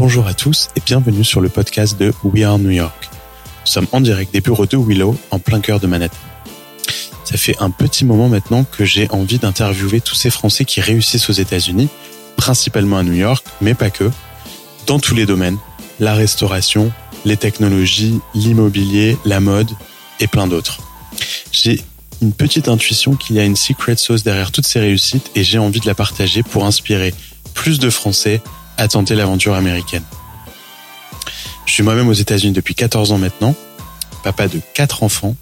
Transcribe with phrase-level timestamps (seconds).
[0.00, 3.10] Bonjour à tous et bienvenue sur le podcast de We Are New York.
[3.12, 6.16] Nous sommes en direct des bureaux de Willow, en plein cœur de Manhattan.
[7.24, 11.28] Ça fait un petit moment maintenant que j'ai envie d'interviewer tous ces Français qui réussissent
[11.28, 11.90] aux États-Unis,
[12.38, 14.10] principalement à New York, mais pas que,
[14.86, 15.58] dans tous les domaines,
[15.98, 16.90] la restauration,
[17.26, 19.68] les technologies, l'immobilier, la mode
[20.18, 20.78] et plein d'autres.
[21.52, 21.84] J'ai
[22.22, 25.58] une petite intuition qu'il y a une secret sauce derrière toutes ces réussites et j'ai
[25.58, 27.12] envie de la partager pour inspirer
[27.52, 28.40] plus de Français
[28.80, 30.04] à tenter l'aventure américaine.
[31.66, 33.54] Je suis moi-même aux États-Unis depuis 14 ans maintenant,
[34.24, 35.36] papa de 4 enfants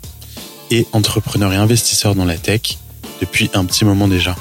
[0.72, 2.78] et entrepreneur et investisseur dans la tech
[3.20, 4.34] depuis un petit moment déjà.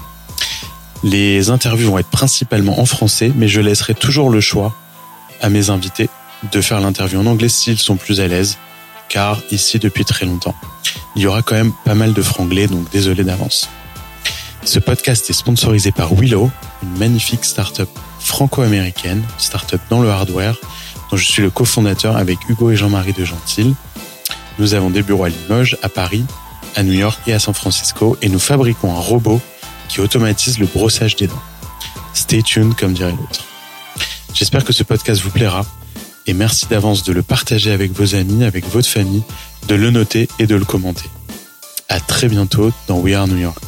[1.04, 4.74] Les interviews vont être principalement en français, mais je laisserai toujours le choix
[5.44, 6.10] à mes invités
[6.52, 8.58] de faire l'interview en anglais s'ils sont plus à l'aise,
[9.10, 10.56] car ici depuis très longtemps,
[11.16, 13.70] il y aura quand même pas mal de franglais, donc désolé d'avance.
[14.64, 16.50] Ce podcast est sponsorisé par Willow,
[16.82, 17.90] une magnifique startup
[18.28, 20.58] franco-américaine, startup dans le hardware,
[21.10, 23.74] dont je suis le cofondateur avec Hugo et Jean-Marie de Gentil.
[24.60, 26.26] Nous avons des bureaux à Limoges, à Paris,
[26.76, 29.40] à New York et à San Francisco, et nous fabriquons un robot
[29.88, 31.42] qui automatise le brossage des dents.
[32.14, 33.46] Stay tuned, comme dirait l'autre.
[34.34, 35.66] J'espère que ce podcast vous plaira,
[36.26, 39.24] et merci d'avance de le partager avec vos amis, avec votre famille,
[39.68, 41.10] de le noter et de le commenter.
[41.88, 43.64] À très bientôt dans We Are New York.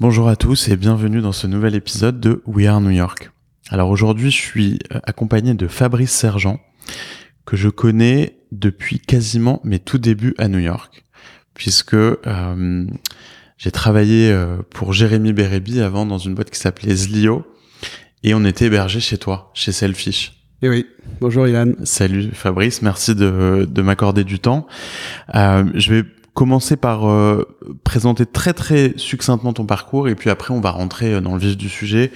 [0.00, 3.30] Bonjour à tous et bienvenue dans ce nouvel épisode de We Are New York.
[3.70, 6.58] Alors aujourd'hui, je suis euh, accompagné de Fabrice Sergent,
[7.46, 11.04] que je connais depuis quasiment mes tout débuts à New York,
[11.54, 12.86] puisque euh,
[13.56, 17.46] j'ai travaillé euh, pour Jérémy Bérébi avant dans une boîte qui s'appelait Zlio,
[18.24, 20.32] et on était hébergé chez toi, chez Selfish.
[20.60, 20.86] Et eh oui,
[21.20, 21.72] bonjour Ilan.
[21.84, 24.66] Salut Fabrice, merci de, de m'accorder du temps.
[25.36, 27.46] Euh, je vais commencer par euh,
[27.84, 31.40] présenter très très succinctement ton parcours et puis après on va rentrer euh, dans le
[31.40, 32.10] vif du sujet.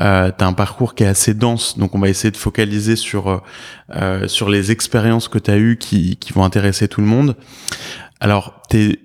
[0.00, 2.94] Euh, tu as un parcours qui est assez dense, donc on va essayer de focaliser
[2.94, 3.42] sur
[3.94, 7.36] euh, sur les expériences que tu as eues qui, qui vont intéresser tout le monde.
[8.20, 8.98] Alors, tu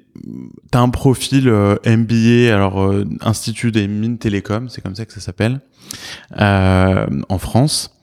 [0.73, 1.49] as un profil
[1.85, 5.61] MBA, alors Institut des mines télécom, c'est comme ça que ça s'appelle,
[6.37, 7.95] en France.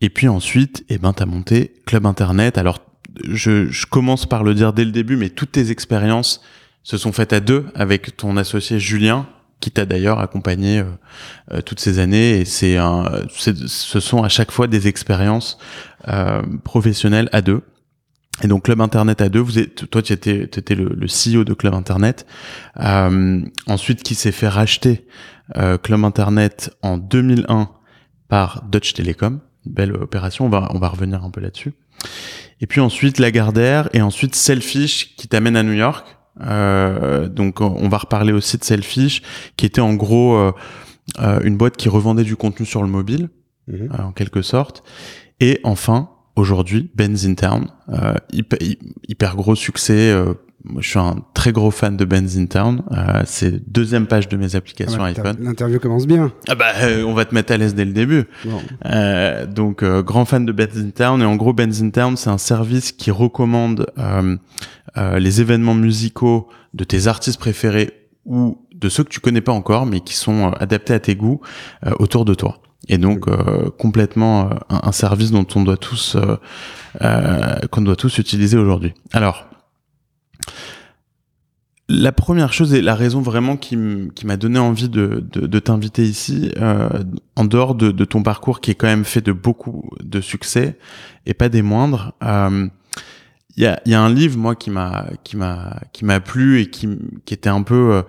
[0.00, 2.58] Et puis ensuite, eh ben, tu as monté Club Internet.
[2.58, 2.80] Alors,
[3.28, 6.42] je, commence par le dire dès le début, mais toutes tes expériences
[6.82, 9.26] se sont faites à deux avec ton associé Julien,
[9.60, 10.84] qui t'a d'ailleurs accompagné euh,
[11.52, 12.40] euh, toutes ces années.
[12.40, 15.58] Et c'est un, ce sont à chaque fois des expériences
[16.08, 17.62] euh, professionnelles à deux.
[18.42, 21.44] Et donc Club Internet à deux, vous êtes, toi tu étais, étais le, le, CEO
[21.44, 22.26] de Club Internet,
[23.66, 25.06] ensuite qui s'est fait racheter
[25.82, 27.68] Club Internet en 2001
[28.28, 31.74] par Dutch Telecom, belle opération, on va, on va revenir un peu là-dessus.
[32.62, 36.06] Et puis ensuite Lagardère et ensuite Selfish qui t'amène à New York.
[36.40, 39.20] Euh, donc on va reparler aussi de Selfish
[39.58, 40.52] qui était en gros euh,
[41.20, 43.28] euh une boîte qui revendait du contenu sur le mobile
[43.66, 43.90] mhm.
[43.92, 44.84] euh, en quelque sorte.
[45.40, 47.66] Et enfin aujourd'hui Ben's in Town,
[48.32, 48.58] hyper,
[49.08, 50.14] hyper, gros succès
[50.78, 52.82] je suis un très gros fan de Ben's in Town.
[52.92, 55.36] Euh, c'est deuxième page de mes applications ah bah, iPhone.
[55.40, 56.32] L'interview commence bien.
[56.48, 58.24] Ah bah, euh, on va te mettre à l'aise dès le début.
[58.86, 61.20] Euh, donc, euh, grand fan de Ben's in Town.
[61.20, 63.86] Et en gros, Ben's in Town, c'est un service qui recommande
[64.96, 67.90] les événements musicaux de tes artistes préférés
[68.24, 71.40] ou de ceux que tu connais pas encore, mais qui sont adaptés à tes goûts
[71.98, 72.58] autour de toi.
[72.88, 73.26] Et donc
[73.78, 76.16] complètement un, un, service dont on doit tous
[77.00, 78.92] qu'on doit tous utiliser aujourd'hui.
[79.12, 79.46] Alors
[81.88, 86.88] la première chose et la raison vraiment qui m'a donné envie de, t'inviter ici, euh,
[87.36, 90.78] en dehors de, ton parcours qui est quand même fait de beaucoup de succès
[91.26, 92.68] et pas des moindres, il euh,
[93.56, 96.88] y, a, y, a, un livre moi qui m'a plu et qui,
[97.30, 98.02] était un peu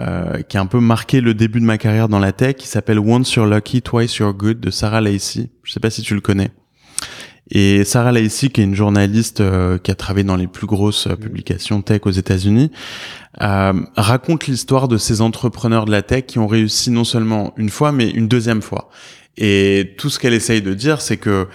[0.00, 2.68] euh, qui a un peu marqué le début de ma carrière dans la tech, qui
[2.68, 5.50] s'appelle Once You're Lucky, Twice You're Good de Sarah Lacey.
[5.64, 6.50] Je sais pas si tu le connais.
[7.50, 11.06] Et Sarah Lacey, qui est une journaliste euh, qui a travaillé dans les plus grosses
[11.06, 12.70] euh, publications tech aux États-Unis,
[13.42, 17.68] euh, raconte l'histoire de ces entrepreneurs de la tech qui ont réussi non seulement une
[17.68, 18.88] fois, mais une deuxième fois.
[19.36, 21.48] Et tout ce qu'elle essaye de dire, c'est que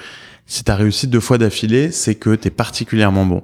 [0.46, 3.44] si tu as réussi deux fois d'affilée, c'est que tu es particulièrement bon.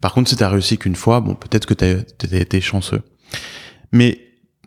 [0.00, 3.02] Par contre, si tu as réussi qu'une fois, bon, peut-être que tu as, été chanceux.
[3.92, 4.20] Mais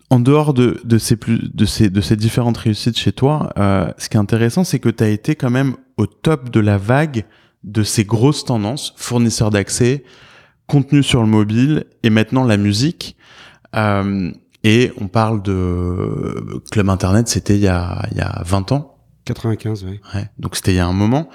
[0.10, 3.88] en dehors de, de, ces plus, de, ces, de ces différentes réussites chez toi, euh,
[3.98, 6.77] ce qui est intéressant, c'est que tu as été quand même au top de la
[6.77, 7.25] vague
[7.63, 10.03] de ces grosses tendances, fournisseurs d'accès,
[10.67, 13.17] contenu sur le mobile et maintenant la musique.
[13.75, 14.31] Euh,
[14.63, 18.97] et on parle de Club Internet, c'était il, y a, il y a 20 ans.
[19.25, 19.99] 95, oui.
[20.13, 21.29] Ouais, donc c'était il y a un moment.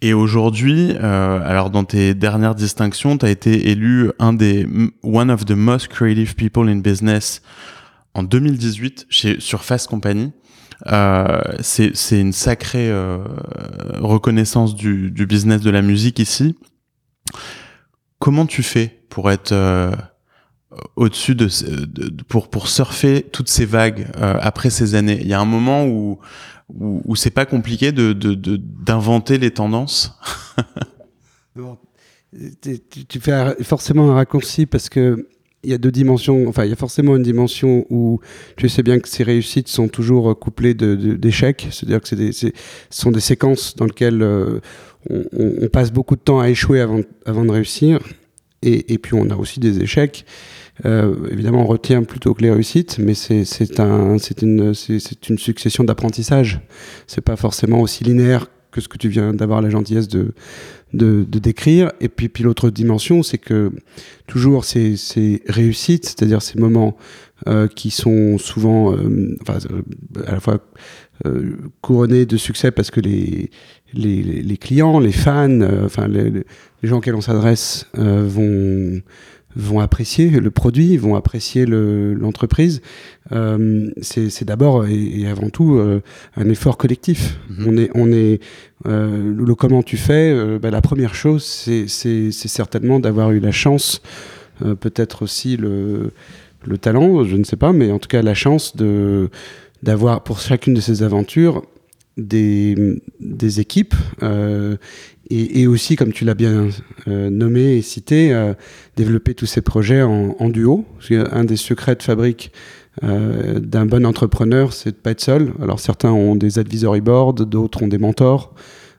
[0.00, 4.66] Et aujourd'hui, euh, alors dans tes dernières distinctions, tu as été élu un des
[5.02, 7.40] one of the most creative people in business
[8.14, 10.32] en 2018 chez Surface Company.
[10.88, 13.24] Euh, c'est une sacrée euh,
[14.00, 16.56] reconnaissance du, du, business de la musique ici.
[18.18, 19.92] Comment tu fais pour être euh,
[20.96, 21.46] au-dessus de,
[21.86, 25.18] de, pour pour surfer toutes ces vagues euh, après ces années?
[25.20, 26.18] Il y a un moment où
[26.68, 30.18] où, où c'est pas compliqué de d'inventer les tendances?
[32.62, 35.28] tu, tu, fais forcément un raccourci parce que
[35.64, 36.48] il y a deux dimensions.
[36.48, 38.20] Enfin, il y a forcément une dimension où
[38.56, 41.68] tu sais bien que ces réussites sont toujours couplées d'échecs.
[41.70, 42.50] C'est-à-dire que ce
[42.90, 44.60] sont des séquences dans lesquelles euh,
[45.10, 48.00] on, passe beaucoup de temps à échouer avant, avant de réussir.
[48.64, 50.24] Et, puis on a aussi des échecs.
[50.84, 54.72] Euh, évidemment, on retient plutôt que les réussites, mais c'est un, une,
[55.28, 56.60] une succession d'apprentissage.
[57.08, 60.34] C'est pas forcément aussi linéaire que ce que tu viens d'avoir la gentillesse de,
[60.94, 61.92] de, décrire.
[62.00, 63.70] Et puis, puis l'autre dimension, c'est que
[64.26, 66.96] toujours ces, ces réussites, c'est-à-dire ces moments
[67.48, 69.82] euh, qui sont souvent, euh, euh,
[70.26, 70.58] à la fois
[71.82, 73.48] couronnés de succès parce que les,
[73.94, 76.44] les, clients, les fans, enfin les,
[76.82, 79.00] gens auxquels on s'adresse vont
[79.56, 82.80] vont apprécier le produit, vont apprécier l'entreprise.
[83.32, 86.00] euh, c'est d'abord et, avant tout euh,
[86.36, 87.38] un effort collectif.
[87.50, 87.64] -hmm.
[87.68, 88.40] On est, on est
[88.86, 90.58] euh, le comment tu fais.
[90.60, 94.02] Bah, la première chose, c'est certainement d'avoir eu la chance,
[94.80, 96.10] peut-être aussi le,
[96.66, 99.28] le talent, je ne sais pas, mais en tout cas la chance de
[99.82, 101.62] d'avoir pour chacune de ces aventures
[102.16, 104.76] des, des équipes euh,
[105.30, 106.68] et, aussi, comme tu l'as bien
[107.08, 108.54] euh, nommé et cité, euh,
[108.96, 110.84] développer tous ces projets en, duo.
[111.10, 112.52] Un des secrets de fabrique
[113.02, 115.52] euh, d'un bon entrepreneur, c'est de pas être seul.
[115.62, 118.52] Alors certains ont des advisory boards, d'autres ont des mentors.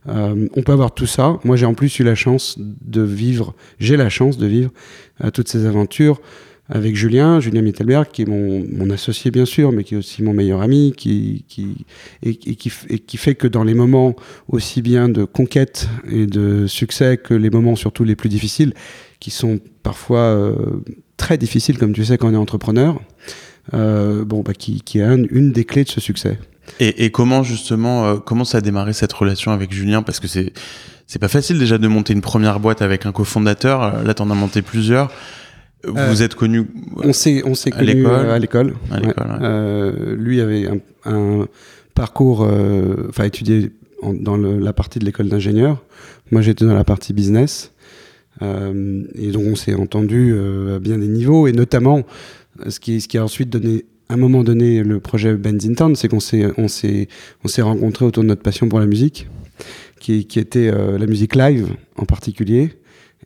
[0.05, 1.39] On peut avoir tout ça.
[1.45, 4.71] Moi, j'ai en plus eu la chance de vivre, j'ai la chance de vivre
[5.33, 6.19] toutes ces aventures
[6.69, 10.33] avec Julien, Julien Mittelberg, qui est mon, associé bien sûr, mais qui est aussi mon
[10.33, 11.85] meilleur ami, qui, qui,
[12.21, 14.15] et, qui, fait que dans les moments
[14.47, 18.73] aussi bien de conquête et de succès que les moments surtout les plus difficiles,
[19.19, 20.55] qui sont parfois euh,
[21.17, 23.01] très difficiles, comme tu sais, quand on est entrepreneur,
[23.73, 26.39] euh, bon, bah, qui, qui est un, une des clés de ce succès.
[26.79, 30.01] Et, comment justement, euh, comment ça a démarré cette relation avec Julien?
[30.01, 30.53] Parce que c'est
[31.07, 34.03] c'est pas facile déjà de monter une première boîte avec un cofondateur.
[34.03, 35.11] Là, t'en as monté plusieurs.
[35.85, 36.65] Vous euh, êtes connu
[36.97, 38.73] On s'est on s'est connu à l'école.
[38.91, 39.05] Ouais.
[39.05, 39.13] Ouais.
[39.41, 41.47] Euh, lui avait un, un
[41.93, 43.71] parcours, euh, enfin étudié
[44.01, 45.83] en, dans le, la partie de l'école d'ingénieur.
[46.31, 47.71] Moi, j'étais dans la partie business.
[48.41, 50.33] Euh, et donc, on s'est entendu
[50.73, 52.03] à bien des niveaux, et notamment
[52.67, 56.07] ce qui, ce qui a ensuite donné à un moment donné le projet Benzington, c'est
[56.07, 57.07] qu'on s'est on s'est
[57.43, 59.27] on s'est rencontrés autour de notre passion pour la musique,
[59.99, 62.73] qui, qui était euh, la musique live en particulier.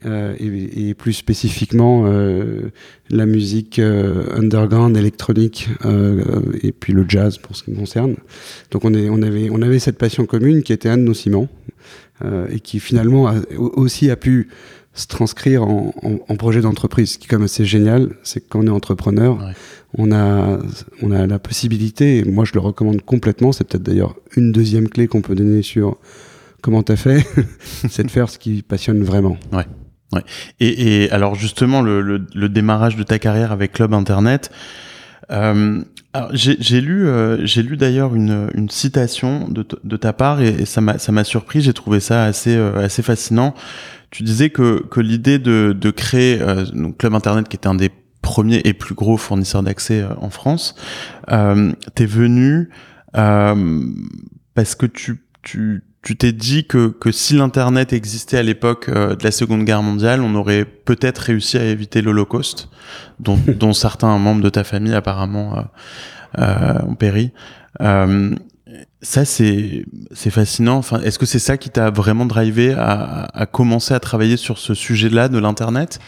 [0.06, 2.72] Euh, et, et, plus spécifiquement euh,
[3.10, 5.70] la musique euh, underground électronique
[6.62, 8.16] et puis le jazz pour ce qui me concerne.
[8.72, 11.14] Donc on, est, on, avait, on avait cette passion commune qui était un de nos
[11.14, 11.48] ciments
[12.50, 14.50] et qui finalement a, aussi a pu
[14.94, 17.12] se transcrire en, en, en projet d'entreprise.
[17.12, 19.54] Ce qui même assez génial, c'est que quand on est entrepreneur, ouais.
[19.98, 20.60] on, a,
[21.04, 24.90] on a la possibilité, et moi je le recommande complètement, c'est peut-être d'ailleurs une deuxième
[24.90, 25.98] clé qu'on peut donner sur
[26.62, 27.24] comment tu as fait,
[27.90, 29.38] c'est de faire ce qui passionne vraiment.
[29.54, 29.66] Ouais.
[30.14, 30.24] Ouais.
[30.60, 34.52] Et, et, alors justement le, le, le, démarrage de ta carrière avec Club Internet.
[35.32, 35.84] Euh,
[36.32, 40.66] j'ai lu, euh, j'ai lu d'ailleurs une, une, citation de, de, ta part et, et
[40.66, 41.62] ça m'a surpris.
[41.62, 43.54] J'ai trouvé ça assez euh, assez fascinant.
[44.10, 47.76] Tu disais que que l'idée de, de créer euh, donc Club Internet qui était un
[47.76, 50.76] des premiers et plus gros fournisseurs d'accès euh, en France,
[51.30, 52.70] euh, t'es venu
[53.14, 59.16] parce que tu tu tu t'es dit que, que si l'Internet existait à l'époque euh,
[59.16, 62.70] de la Seconde Guerre mondiale, on aurait peut-être réussi à éviter l'Holocauste,
[63.20, 65.62] dont, dont, certains membres de ta famille apparemment euh,
[66.40, 67.32] euh, ont péri.
[67.82, 68.34] Euh,
[69.02, 70.78] ça, c'est c'est fascinant.
[70.78, 74.58] Enfin, est-ce que c'est ça qui t'a vraiment drivé à, à, commencer à travailler sur
[74.58, 76.00] ce sujet-là de l'Internet?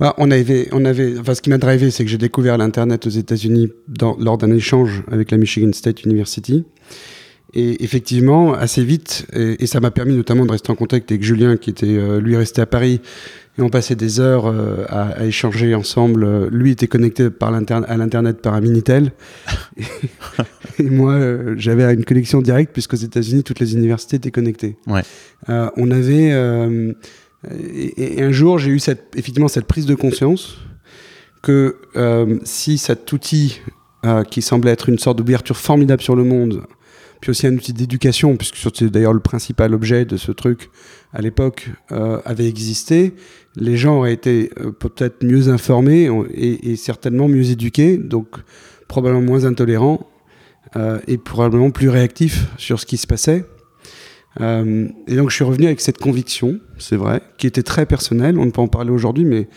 [0.00, 3.06] Bah, on avait, on avait, enfin, ce qui m'a drivé, c'est que j'ai découvert l'Internet
[3.06, 3.68] aux États-Unis
[4.18, 6.64] lors d'un échange avec la Michigan State University.
[7.54, 11.22] Et effectivement, assez vite, et, et ça m'a permis notamment de rester en contact avec
[11.22, 13.00] Julien, qui était euh, lui resté à Paris,
[13.58, 16.48] et on passait des heures euh, à, à, échanger ensemble.
[16.48, 19.12] Lui était connecté par à l'internet par un minitel,
[19.76, 19.82] et,
[20.78, 24.76] et moi euh, j'avais une connexion directe puisqu'aux États-Unis toutes les universités étaient connectées.
[24.86, 25.02] Ouais.
[25.48, 26.92] Euh, on avait euh,
[27.50, 30.58] et, et, un jour j'ai eu cette, effectivement cette prise de conscience
[31.42, 31.76] que
[32.42, 33.60] si cet outil
[34.28, 36.64] qui semblait être une sorte d'ouverture formidable sur le monde
[37.20, 40.70] puis aussi un outil d'éducation, puisque c'est d'ailleurs le principal objet de ce truc
[41.12, 43.14] à l'époque euh, avait existé,
[43.56, 48.28] les gens auraient été euh, peut-être mieux informés et, certainement mieux éduqués, donc
[48.86, 50.06] probablement moins intolérants
[50.76, 53.44] euh, et probablement plus réactifs sur ce qui se passait.
[54.40, 58.38] et donc je suis revenu avec cette conviction, c'est vrai, qui était très personnelle.
[58.38, 59.48] On ne peut en parler aujourd'hui, mais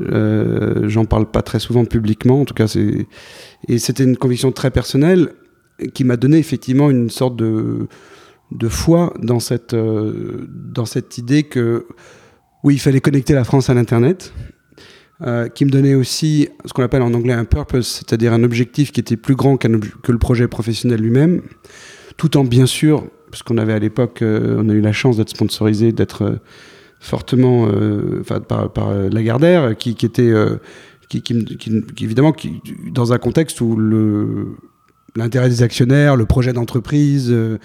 [0.00, 2.40] j'en parle pas très souvent publiquement.
[2.40, 2.74] En tout cas,
[3.68, 5.34] et c'était une conviction très personnelle
[5.92, 7.88] qui m'a donné effectivement une sorte de
[8.54, 11.86] de foi dans cette, euh, dans cette idée que,
[12.62, 14.32] oui, il fallait connecter la France à l'Internet,
[15.22, 18.92] euh, qui me donnait aussi ce qu'on appelle en anglais un purpose, c'est-à-dire un objectif
[18.92, 19.68] qui était plus grand que
[20.12, 21.42] le projet professionnel lui-même,
[22.16, 25.16] tout en bien sûr, parce qu'on avait à l'époque, euh, on a eu la chance
[25.16, 26.38] d'être sponsorisé, d'être
[27.00, 27.68] fortement
[28.48, 30.32] par, par Lagardère, qui, était,
[31.10, 34.56] qui, qui, évidemment, qui, dans un contexte où le
[35.16, 37.58] l'intérêt des actionnaires, le projet d'entreprise, euh,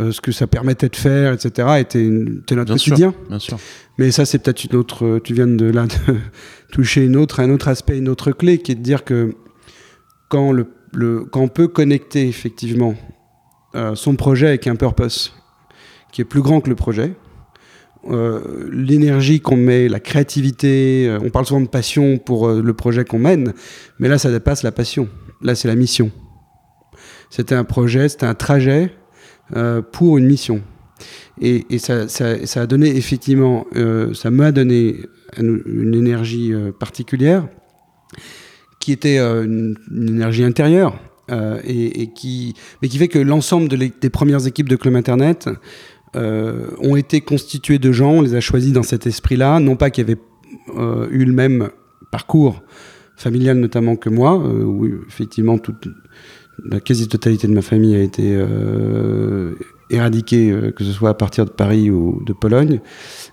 [0.00, 2.08] euh, ce que ça permettait de faire, etc., était,
[2.54, 3.14] notre quotidien.
[3.28, 3.58] bien sûr.
[3.98, 5.06] Mais ça, c'est peut-être une autre.
[5.06, 6.16] Euh, tu viens de là de
[6.72, 9.34] toucher une autre, un autre aspect, une autre clé, qui est de dire que
[10.28, 12.94] quand, le, le quand on peut connecter effectivement
[13.94, 15.34] son projet avec un purpose
[16.10, 17.12] qui est plus grand que le projet,
[18.72, 23.52] l'énergie qu'on met, la créativité, on parle souvent de passion pour le projet qu'on mène,
[23.98, 25.10] mais là, ça dépasse la passion.
[25.42, 26.10] Là, c'est la mission.
[27.36, 28.94] C'était un projet, c'était un trajet
[29.54, 30.62] euh, pour une mission.
[31.38, 32.06] Et, ça,
[32.54, 35.02] a donné effectivement, euh, ça m'a donné
[35.36, 37.46] une, énergie euh, particulière
[38.80, 44.70] qui était une, énergie intérieure et, qui, mais qui fait que l'ensemble des premières équipes
[44.70, 45.50] de Club Internet
[46.14, 50.04] ont été constituées de gens, on les a choisis dans cet esprit-là, non pas qu'ils
[50.04, 50.20] avaient
[51.10, 51.68] eu le même
[52.10, 52.62] parcours
[53.16, 55.74] familial notamment que moi, où effectivement tout,
[56.64, 59.54] la quasi-totalité de ma famille a été euh,
[59.90, 62.80] éradiquée, euh, que ce soit à partir de Paris ou de Pologne,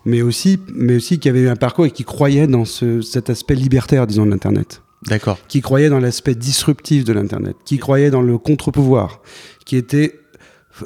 [0.06, 3.30] mais aussi, mais aussi qui avait eu un parcours et qui croyait dans ce, cet
[3.30, 4.82] aspect libertaire, disons, de l'Internet.
[5.08, 5.38] D'accord.
[5.48, 9.22] Qui croyait dans l'aspect disruptif de l'Internet, qui croyait dans le contre-pouvoir,
[9.66, 10.20] qui était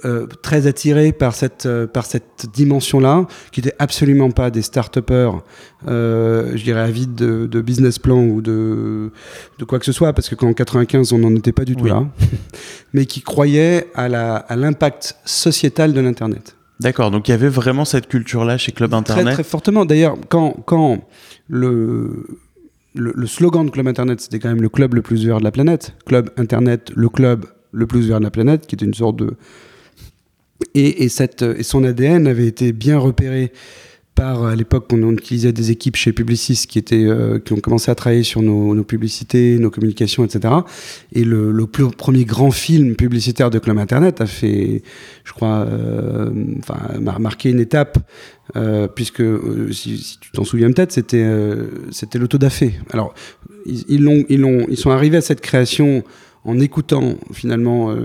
[0.03, 5.41] euh, très attiré par cette, euh, par cette dimension-là, qui n'était absolument pas des start-upers,
[5.87, 9.11] euh, je dirais, avides de, de, business plan ou de,
[9.57, 11.85] de quoi que ce soit, parce que qu'en 95, on n'en était pas du tout
[11.85, 12.05] là,
[12.93, 16.57] mais qui croyaient à l'impact à sociétal de l'Internet.
[16.81, 19.85] D'accord, donc il y avait vraiment cette culture-là chez Club Internet Très, très fortement.
[19.85, 21.07] D'ailleurs, quand, quand
[21.47, 22.25] le,
[22.93, 25.45] le, le, slogan de Club Internet, c'était quand même le club le plus vert de
[25.45, 25.95] la planète.
[26.05, 29.37] Club Internet, le club le plus vert de la planète, qui était une sorte de,
[30.73, 33.51] et, cette, et son ADN avait été bien repéré
[34.17, 37.91] par, à l'époque, on, utilisait des équipes chez Publicis qui, étaient, euh, qui ont commencé
[37.91, 40.55] à travailler sur nos, publicités, nos communications, etc.
[41.13, 44.81] Et le, le premier grand film publicitaire de Club Internet a fait,
[45.23, 47.99] je crois, euh, enfin, marqué une étape,
[48.55, 49.21] euh, puisque,
[49.71, 51.27] si, tu t'en souviens peut-être, c'était
[51.91, 52.73] c'était l'autodafé.
[52.89, 53.13] Alors,
[53.67, 56.03] ils, ils, ils, ils sont arrivés à cette création
[56.43, 57.95] en écoutant, finalement,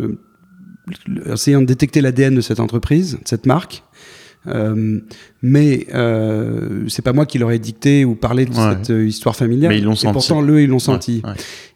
[1.26, 3.82] essayant de détecter l'ADN de cette entreprise, de cette marque.
[4.48, 5.00] Euh,
[5.40, 9.36] mais euh, c'est pas moi qui leur ai dicté ou parlé de cette euh, histoire
[9.36, 9.70] familiale.
[9.70, 10.12] Mais ils l'ont senti.
[10.12, 11.22] Pourtant, eux, ils l'ont senti.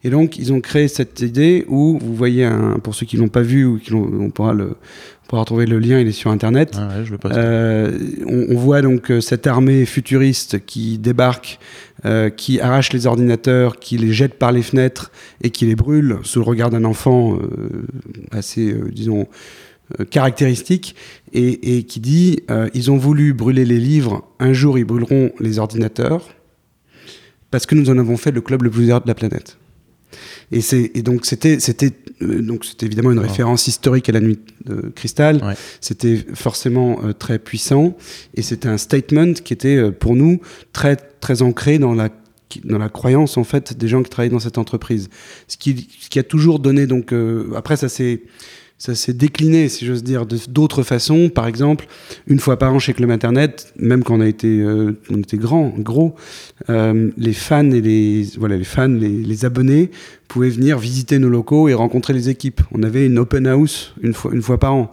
[0.03, 3.29] Et donc, ils ont créé cette idée où vous voyez, un, pour ceux qui l'ont
[3.29, 4.77] pas vu ou qui on pourra le,
[5.29, 6.77] pour retrouver le lien, il est sur Internet.
[6.77, 11.59] Ah je euh, on, on, voit donc euh, cette armée futuriste qui débarque,
[12.05, 15.11] euh, qui arrache les ordinateurs, qui les jette par les fenêtres
[15.43, 17.39] et qui les brûle sous le regard d'un enfant
[18.31, 19.27] assez, disons,
[20.11, 20.95] caractéristique,
[21.33, 22.41] et, et, qui dit
[22.75, 26.29] ils ont voulu brûler les livres, un jour ils brûleront les ordinateurs,
[27.51, 29.59] parce que nous en avons fait le club le plus vert de la planète.
[30.53, 30.61] Et,
[30.95, 34.93] et donc c'était c'était euh, donc c'était évidemment une référence historique à la nuit de
[34.95, 35.57] cristal.
[35.81, 37.97] C'était forcément euh, très puissant
[38.35, 40.41] et c'était un statement qui était euh, pour nous
[40.73, 42.11] très très ancré dans la
[42.65, 45.09] dans la croyance en fait des gens qui travaillent dans cette entreprise.
[45.49, 47.13] Ce qui, ce qui a toujours donné donc
[47.55, 48.23] après ça c'est
[48.79, 51.31] ça s'est décliné, si j'ose dire, d'autres façons.
[51.31, 51.87] Par exemple,
[52.27, 55.39] une fois par an chez Club Internet, même quand on a été, euh, on était
[55.39, 56.15] grand, gros,
[56.69, 59.91] euh, les fans et les voilà, les fans, les, les, abonnés
[60.29, 62.61] pouvaient venir visiter nos locaux et rencontrer les équipes.
[62.71, 64.93] On avait une open house une fois, une fois par an.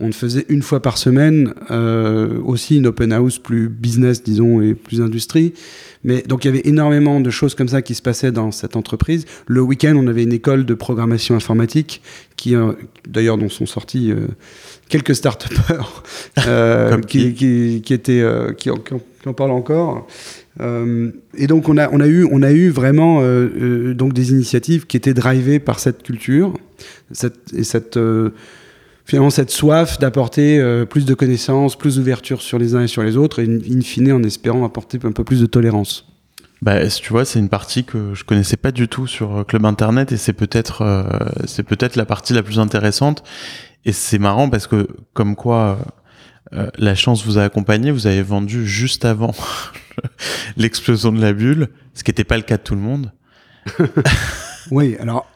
[0.00, 4.74] On faisait une fois par semaine euh, aussi une open house plus business, disons, et
[4.74, 5.52] plus industrie.
[6.02, 8.76] Mais donc il y avait énormément de choses comme ça qui se passaient dans cette
[8.76, 9.26] entreprise.
[9.46, 12.00] Le week-end, on avait une école de programmation informatique
[12.36, 12.72] qui, euh,
[13.06, 14.28] d'ailleurs, dont sont sortis euh,
[14.90, 16.02] quelques start-upers
[16.46, 18.94] euh, qui, qui, qui, étaient, euh, qui, en, qui,
[19.28, 20.06] en, parlent encore.
[20.60, 23.22] Euh, et donc on a, on a eu, on a eu vraiment
[23.94, 26.52] donc des initiatives qui étaient drivées par cette culture,
[27.12, 27.98] cette, et cette
[29.10, 33.16] finalement cette soif d'apporter plus de connaissances, plus d'ouverture sur les uns et sur les
[33.16, 36.06] autres, et in fine en espérant apporter un peu plus de tolérance.
[36.62, 40.12] Bah, tu vois, c'est une partie que je connaissais pas du tout sur Club Internet
[40.12, 40.84] et c'est peut-être
[41.46, 43.24] c'est peut-être la partie la plus intéressante.
[43.84, 45.78] Et c'est marrant parce que comme quoi
[46.52, 49.34] euh, la chance vous a accompagné, vous avez vendu juste avant
[50.56, 53.12] l'explosion de la bulle, ce qui n'était pas le cas de tout le monde.
[54.70, 55.26] oui, alors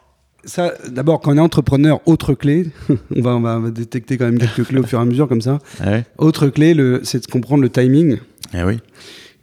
[0.45, 2.67] ça, d'abord, quand on est entrepreneur, autre clé,
[3.15, 5.41] on, va, on va détecter quand même quelques clés au fur et à mesure comme
[5.41, 5.59] ça.
[5.81, 8.17] Ah autre clé, c'est de comprendre le timing.
[8.53, 8.79] Eh oui.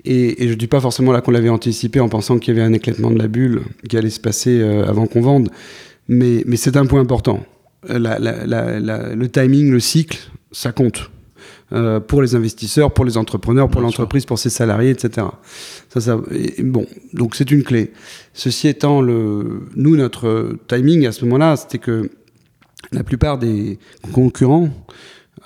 [0.04, 2.66] Et, et, je dis pas forcément là qu'on l'avait anticipé en pensant qu'il y avait
[2.66, 5.48] un éclatement de la bulle qui allait se passer euh, avant qu'on vende,
[6.08, 7.44] mais, mais c'est un point important.
[7.88, 10.18] le timing, le cycle,
[10.50, 11.10] ça compte.
[11.72, 15.26] Euh, pour les investisseurs, pour les entrepreneurs, pour l'entreprise, pour ses salariés, etc.
[15.88, 16.20] Ça, ça,
[16.58, 17.92] bon, donc c'est une clé.
[18.34, 22.10] Ceci étant, le, nous, notre timing à ce moment-là, c'était que
[22.90, 23.78] la plupart des
[24.12, 24.68] concurrents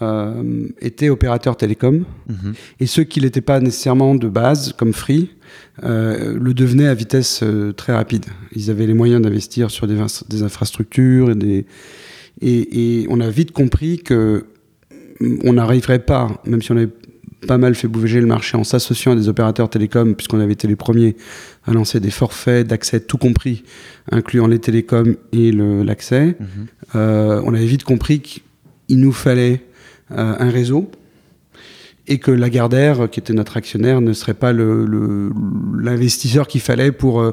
[0.03, 2.55] euh, étaient opérateurs télécoms, mhm.
[2.81, 5.31] et ceux qui n'étaient pas nécessairement de base, comme Free,
[5.85, 7.45] euh, le devenaient à vitesse
[7.77, 8.25] très rapide.
[8.57, 9.97] Ils avaient les moyens d'investir sur des,
[10.29, 11.67] des infrastructures et des
[12.43, 14.45] et, et, on a vite compris que
[15.21, 16.91] on n'arriverait pas, même si on avait
[17.47, 20.67] pas mal fait bouger le marché en s'associant à des opérateurs télécoms, puisqu'on avait été
[20.69, 21.17] les premiers
[21.65, 23.65] à lancer des forfaits d'accès, tout compris,
[24.11, 26.37] incluant les télécoms et l'accès.
[26.39, 26.47] Mhm.
[26.95, 28.43] Euh, on avait vite compris qu'il
[28.99, 29.63] nous fallait
[30.13, 30.91] euh, un réseau
[32.09, 37.33] et que Lagardère, qui était notre actionnaire, ne serait pas l'investisseur qu'il fallait pour, euh,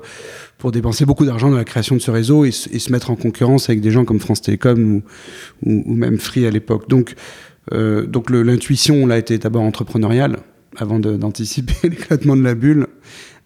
[0.57, 3.69] pour dépenser beaucoup d'argent dans la création de ce réseau et, se mettre en concurrence
[3.69, 5.03] avec des gens comme France Télécom ou,
[5.61, 6.89] ou même Free à l'époque.
[6.89, 7.13] Donc,
[7.72, 10.38] euh, donc l'intuition, là, était d'abord entrepreneuriale,
[10.77, 12.88] avant d'anticiper l'éclatement de la bulle.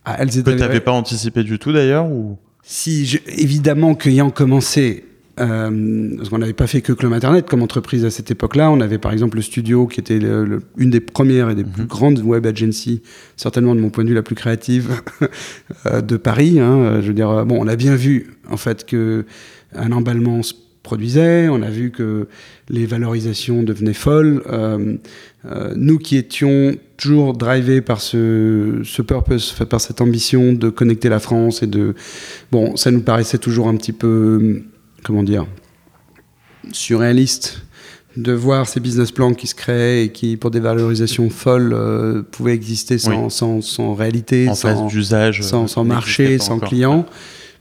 [0.06, 2.38] Ah, elle tu n'avais pas anticipé du tout d'ailleurs ou?
[2.64, 5.06] Si, évidemment qu'ayant commencé,
[5.40, 8.82] euh, parce qu'on n'avait pas fait que Club Internet comme entreprise à cette époque-là, on
[8.82, 11.88] avait par exemple le studio qui était une des premières et des plus mhm.
[11.88, 13.02] grandes web agencies,
[13.38, 15.02] certainement de mon point de vue la plus créative
[15.86, 16.60] euh, de Paris.
[16.60, 17.00] Hein.
[17.02, 19.26] Je veux dire, bon, on a bien vu en fait que
[19.74, 20.42] un emballement
[20.88, 22.28] produisait, on a vu que
[22.70, 24.42] les valorisations devenaient folles.
[24.48, 24.96] Euh,
[25.46, 31.10] euh, nous qui étions toujours drivés par ce, ce purpose, par cette ambition de connecter
[31.10, 31.94] la France et de...
[32.54, 34.64] Bon, ça nous paraissait toujours un petit peu,
[35.04, 35.46] comment dire,
[36.72, 37.64] surréaliste
[38.16, 42.24] de voir ces business plans qui se créaient et qui, pour des valorisations folles, euh,
[42.24, 47.06] pouvaient exister sans, sans, sans réalité, sans, d'usage, sans, sans marché, sans client.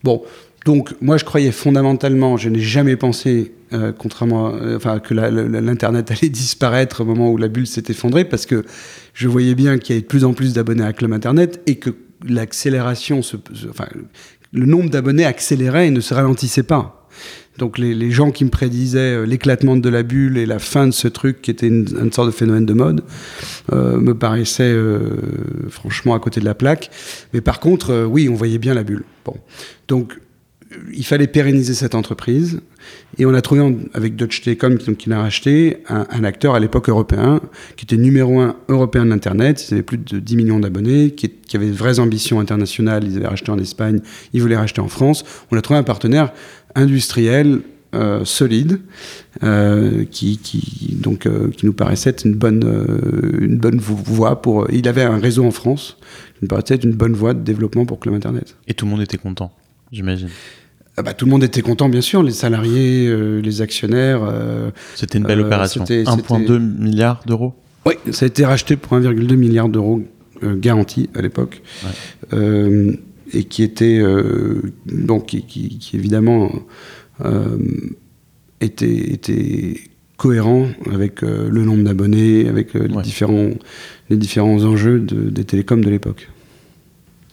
[0.05, 0.23] Bon,
[0.67, 6.11] donc, moi, je croyais fondamentalement, je n'ai jamais pensé, euh, contrairement, euh, enfin, que l'internet
[6.11, 8.65] allait disparaître au moment où la bulle s'est effondrée, parce que
[9.15, 11.77] je voyais bien qu'il y avait de plus en plus d'abonnés à Club Internet et
[11.77, 11.91] que
[12.29, 13.21] l'accélération,
[13.71, 13.87] enfin,
[14.53, 17.09] le nombre d'abonnés accélérait et ne se ralentissait pas.
[17.59, 20.93] Donc les, gens qui me prédisaient euh, l'éclatement de la bulle et la fin de
[20.93, 23.05] ce truc qui était une, sorte de phénomène de mode
[23.73, 24.77] me paraissaient
[25.71, 26.91] franchement à côté de la plaque.
[27.33, 29.05] Mais par contre, oui, on voyait bien la bulle.
[29.25, 29.37] Bon,
[29.89, 30.19] donc
[30.93, 32.61] il fallait pérenniser cette entreprise.
[33.19, 37.41] Et on a trouvé avec Deutsche Telekom, qui l'a racheté, un, acteur à l'époque européen,
[37.77, 39.67] qui était numéro un européen d'Internet.
[39.69, 43.05] Ils avaient plus de 10 millions d'abonnés, qui, avait de vraies ambitions internationales.
[43.07, 44.01] Ils avaient racheté en Espagne,
[44.33, 45.25] ils voulaient racheter en France.
[45.51, 46.33] On a trouvé un partenaire
[46.75, 47.61] industriel
[47.95, 48.81] euh, solide,
[49.43, 50.39] euh, qui,
[51.01, 52.65] donc, euh, qui nous paraissait être une bonne,
[53.41, 54.71] une bonne voie pour.
[54.71, 55.97] Il avait un réseau en France,
[56.35, 58.57] qui nous paraissait être une bonne voie de développement pour Club Internet.
[58.69, 59.53] Et tout le monde était content
[59.93, 60.29] j'imagine.
[60.99, 64.23] Ah bah, tout le monde était content, bien sûr, les salariés, euh, les actionnaires.
[64.25, 65.85] Euh, c'était une belle euh, opération.
[65.85, 67.55] 1,2 milliard d'euros?
[67.85, 70.03] Oui, ça a été racheté pour 1,2 milliard d'euros
[70.43, 71.63] garantis à l'époque.
[72.33, 74.03] et qui était.
[74.87, 76.51] donc, qui, évidemment
[78.61, 79.81] était, était
[80.17, 83.51] cohérent avec le nombre d'abonnés, avec les, différents,
[84.11, 86.29] les différents enjeux des télécoms de l'époque.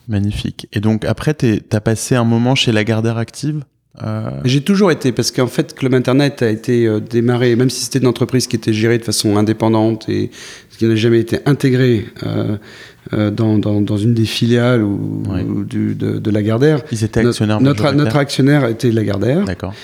[0.08, 0.68] Magnifique.
[0.74, 3.63] Et donc après, tu as passé un moment chez Lagardère Active
[4.02, 4.32] euh...
[4.44, 8.00] J'ai toujours été, parce qu'en fait, Club Internet a été euh, démarré, même si c'était
[8.00, 10.32] une entreprise qui était gérée de façon indépendante et
[10.78, 12.58] qui n'a jamais été intégrée euh,
[13.30, 16.82] dans, dans, dans, une des filiales ou, du, de, de, Lagardère.
[16.92, 17.62] Ils étaient actionnaires.
[17.62, 19.46] Notre, notre, notre actionnaire était Lagardère.
[19.46, 19.76] D'accord.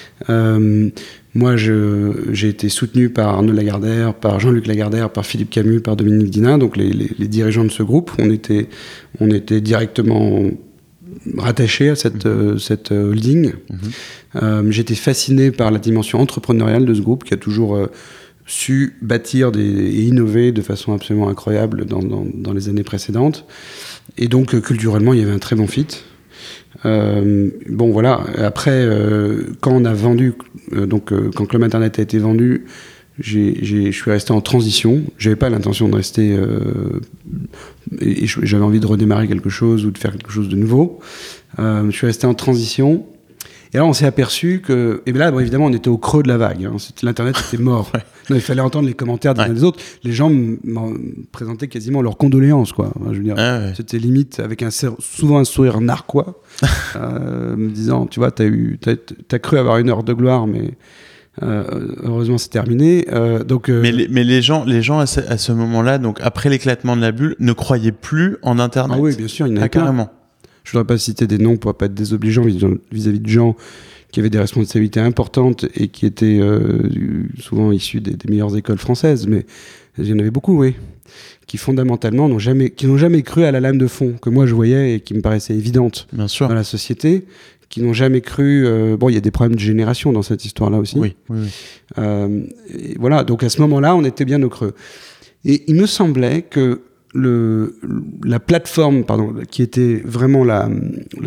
[1.36, 6.32] Moi, j'ai été soutenu par Arnaud Lagardère, par Jean-Luc Lagardère, par Philippe Camus, par Dominique
[6.32, 8.12] Dinin, donc les, les, dirigeants de ce groupe.
[8.18, 8.68] On était,
[9.20, 10.50] on était directement
[11.38, 12.32] rattaché à cette, mhm.
[12.32, 13.54] euh, cette euh, holding.
[13.70, 13.80] Mhm.
[14.42, 17.88] Euh, J'étais fasciné par la dimension entrepreneuriale de ce groupe qui a toujours euh,
[18.48, 23.46] su bâtir des, et innover de façon absolument incroyable dans, dans, dans, les années précédentes.
[24.18, 25.88] Et donc, culturellement, il y avait un très bon fit.
[26.86, 30.34] Euh, bon voilà, après, euh, quand on a vendu,
[30.74, 32.66] euh, donc quand Club Internet a été vendu,
[33.20, 35.04] je suis resté en transition.
[35.18, 36.36] J'avais pas l'intention de rester.
[36.36, 37.02] Euh,
[38.02, 41.00] et, j'avais envie de redémarrer quelque chose ou de faire quelque chose de nouveau.
[41.60, 43.06] Euh, je suis resté en transition.
[43.74, 46.38] Et là, on s'est aperçu que, et là, évidemment, on était au creux de la
[46.38, 46.66] vague.
[46.66, 46.78] Hein.
[47.04, 47.92] L'internet était mort.
[48.30, 49.80] il fallait entendre les commentaires des uns des autres.
[50.04, 52.92] Les gens me présentaient quasiment leurs condoléances, quoi.
[53.12, 56.42] je veux dire, ah c'était limite avec un souvent un sourire narquois,
[56.96, 58.80] euh, me disant, tu vois, t'as eu,
[59.32, 60.72] as, cru avoir une heure de gloire, mais
[61.44, 63.06] euh, heureusement, c'est terminé.
[63.12, 66.96] Euh, donc, mais, les, mais les gens, les gens à ce, moment-là, donc après l'éclatement
[66.96, 68.98] de la bulle, ne croyaient plus en Internet.
[69.00, 70.10] Ah oui, bien sûr, il y en a ah, carrément.
[70.70, 73.56] Je ne voudrais pas citer des noms pour pas être désobligeant vis-à-vis de gens
[74.12, 76.84] qui avaient des responsabilités importantes et qui étaient euh,
[77.40, 79.48] souvent issus des, meilleures écoles françaises, mais
[79.98, 80.76] il y en avait beaucoup, oui,
[81.48, 84.46] qui fondamentalement n'ont jamais, qui n'ont jamais cru à la lame de fond que moi
[84.46, 86.48] je voyais et qui me paraissait évidente Bien sûr.
[86.48, 87.26] dans la société,
[87.70, 88.68] qui n'ont jamais cru.
[88.68, 91.00] Euh, bon, il y a des problèmes de génération dans cette histoire-là aussi.
[91.00, 91.16] Oui.
[91.30, 91.48] oui,
[91.98, 92.44] euh,
[93.00, 94.76] voilà, donc à ce moment-là, on était bien au creux.
[95.46, 96.82] Et il me semblait que
[97.14, 97.76] le,
[98.24, 100.70] la plateforme pardon, qui était vraiment la,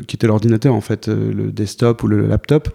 [0.07, 2.69] qui était l'ordinateur en fait, euh, le desktop ou le laptop,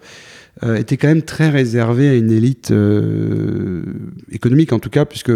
[0.64, 3.82] euh, était quand même très réservé à une élite euh,
[4.30, 5.32] économique en tout cas, puisque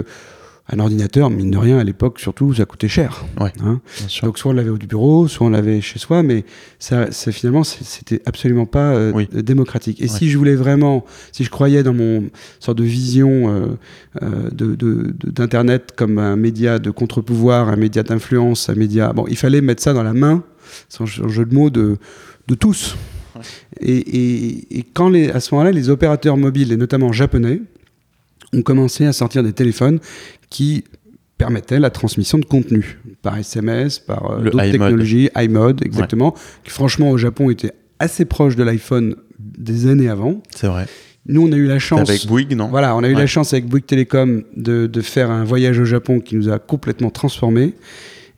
[0.73, 3.25] un ordinateur, mine de rien, à l'époque, surtout, ça coûtait cher.
[3.63, 3.81] hein
[4.23, 6.45] Donc, soit on l'avait au bureau, soit on l'avait chez soi, mais
[6.79, 10.01] ça, ça finalement, c'était absolument pas euh, démocratique.
[10.01, 13.67] Et si je voulais vraiment, si je croyais dans mon sorte de vision euh,
[14.23, 14.51] euh
[15.25, 19.13] d'Internet de, comme un média de contre-pouvoir, un média d'influence, un média.
[19.13, 20.43] Bon, il fallait mettre ça dans la main,
[20.89, 21.99] sans jeu de mots, de,
[22.49, 22.97] de tous.
[23.81, 27.61] Et, et, et, quand les, à ce moment-là, les opérateurs mobiles, et notamment japonais,
[28.55, 29.99] ont commencé à sortir des téléphones
[30.53, 30.85] qui
[31.39, 37.11] permettaient la transmission de contenu par SMS, par euh, d'autres technologies, iMode, exactement, qui franchement
[37.11, 40.43] au Japon était assez proche de l'iPhone des années avant.
[40.55, 40.87] C'est vrai.
[41.27, 42.11] Nous, on a eu la chance.
[42.11, 42.69] Avec Bouygues, non?
[42.69, 45.85] Voilà, on a eu la chance avec Bouygues Télécom de, de, faire un voyage au
[45.85, 47.75] Japon qui nous a complètement transformés.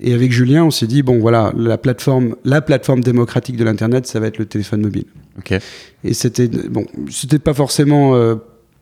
[0.01, 4.07] Et avec Julien, on s'est dit bon, voilà, la plateforme, la plateforme démocratique de l'internet,
[4.07, 5.07] ça va être le téléphone mobile.
[5.39, 5.59] Ok.
[6.05, 8.37] Et c'était bon, c'était pas forcément euh,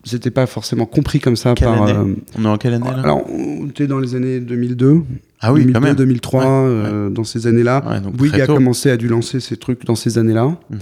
[0.05, 1.89] c'était pas forcément compris comme ça par.
[1.89, 5.03] Euh, on est en quelle année là Alors, on était dans les années 2002.
[5.41, 8.01] Ah oui, 2002, 2003, euh, dans ces années-là.
[8.13, 10.57] Bouygues a commencé à dû lancer ses trucs dans ces années-là.
[10.71, 10.79] Mhm.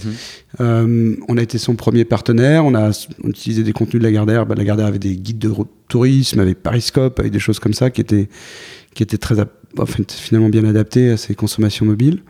[0.59, 2.65] Euh, on a été son premier partenaire.
[2.65, 2.91] On a
[3.23, 4.45] utilisé des contenus de la Gardère.
[4.45, 5.51] Bah, la Gardère avait des guides de
[5.87, 8.29] tourisme, avait Pariscope, avec des choses comme ça qui étaient,
[8.93, 9.35] qui étaient très,
[10.07, 12.21] finalement bien adaptées à ses consommations mobiles.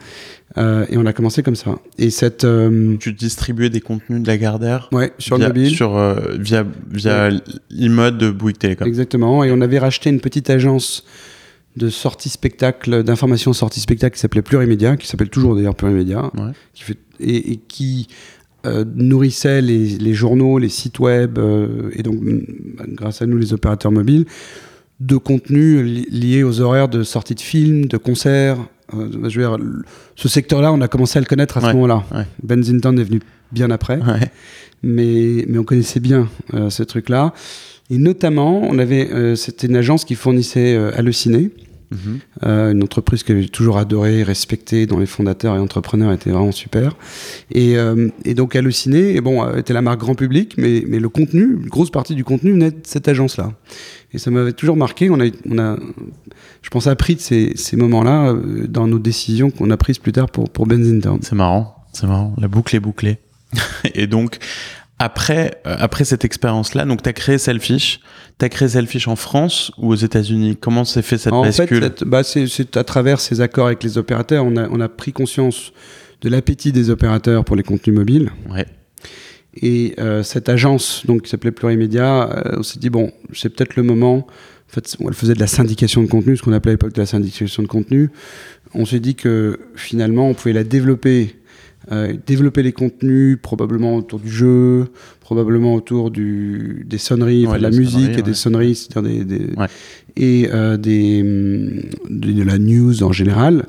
[0.58, 1.80] Euh, et on a commencé comme ça.
[1.98, 2.44] Et cette.
[2.44, 5.70] Euh, tu distribuais des contenus de la Gardère Ouais, sur le mobile.
[5.70, 8.88] Sur, euh, via via l'e-mode de Bouygues Télécom.
[8.88, 9.44] Exactement.
[9.44, 11.06] Et on avait racheté une petite agence
[11.78, 16.52] de sortie spectacle, d'information sortie spectacle qui s'appelait Plurimédia, qui s'appelle toujours d'ailleurs Plurimédia, ouais.
[16.74, 18.08] qui fait, et, qui
[18.66, 21.40] nourrissait les, les, journaux, les sites web,
[21.94, 22.20] et donc
[22.90, 24.26] grâce à nous les opérateurs mobiles,
[25.02, 28.58] de contenus liés aux horaires de sortie de films, de concerts,
[28.94, 29.58] euh, je veux dire,
[30.16, 32.04] ce secteur-là, on a commencé à le connaître à ce moment-là.
[32.14, 32.26] Ouais.
[32.44, 33.20] Benzington est venu
[33.52, 34.00] bien après,
[34.84, 37.34] mais, mais on connaissait bien euh, ce truc-là.
[37.90, 41.50] Et notamment, on avait, euh, c'était une agence qui fournissait Halluciné,
[41.92, 42.20] mhm.
[42.44, 46.96] une entreprise que j'ai toujours adorée, respectée, dont les fondateurs et entrepreneurs étaient vraiment super.
[47.52, 47.76] Et,
[48.24, 51.92] et donc Halluciné, bon, était la marque grand public, mais, mais le contenu, une grosse
[51.92, 53.52] partie du contenu venait de cette agence-là.
[54.14, 55.10] Et ça m'avait toujours marqué.
[55.10, 55.78] On a, on a,
[56.62, 60.12] je pense, appris de ces, ces moments-là euh, dans nos décisions qu'on a prises plus
[60.12, 61.20] tard pour, pour Benzington.
[61.22, 62.34] C'est marrant, c'est marrant.
[62.38, 63.20] La boucle est bouclée.
[63.94, 64.38] et donc,
[65.00, 68.02] après, euh, après cette expérience-là, donc tu as créé Selfish.
[68.38, 70.58] Tu as créé Selfish en France ou aux États-Unis?
[70.60, 71.82] Comment s'est fait cette en bascule?
[71.82, 75.14] fait, bah, c'est à travers ces accords avec les opérateurs, on a, on a pris
[75.14, 75.72] conscience
[76.22, 78.32] de l'appétit des opérateurs pour les contenus mobiles.
[78.50, 78.66] Ouais.
[79.56, 83.76] Et euh, cette agence, donc qui s'appelait Plurimédia, euh, on s'est dit bon, c'est peut-être
[83.76, 84.28] le moment.
[84.28, 87.02] En fait, elle faisait de la syndication de contenu, ce qu'on appelait à l'époque de
[87.02, 88.10] la syndication de contenu.
[88.74, 91.36] On s'est dit que finalement, on pouvait la développer,
[91.92, 94.90] euh, développer les contenus probablement autour du jeu,
[95.20, 99.48] probablement autour du, des sonneries, de la musique et des sonneries, c'est-à-dire des, des
[100.16, 101.24] et euh, des,
[102.10, 103.66] de la news en général.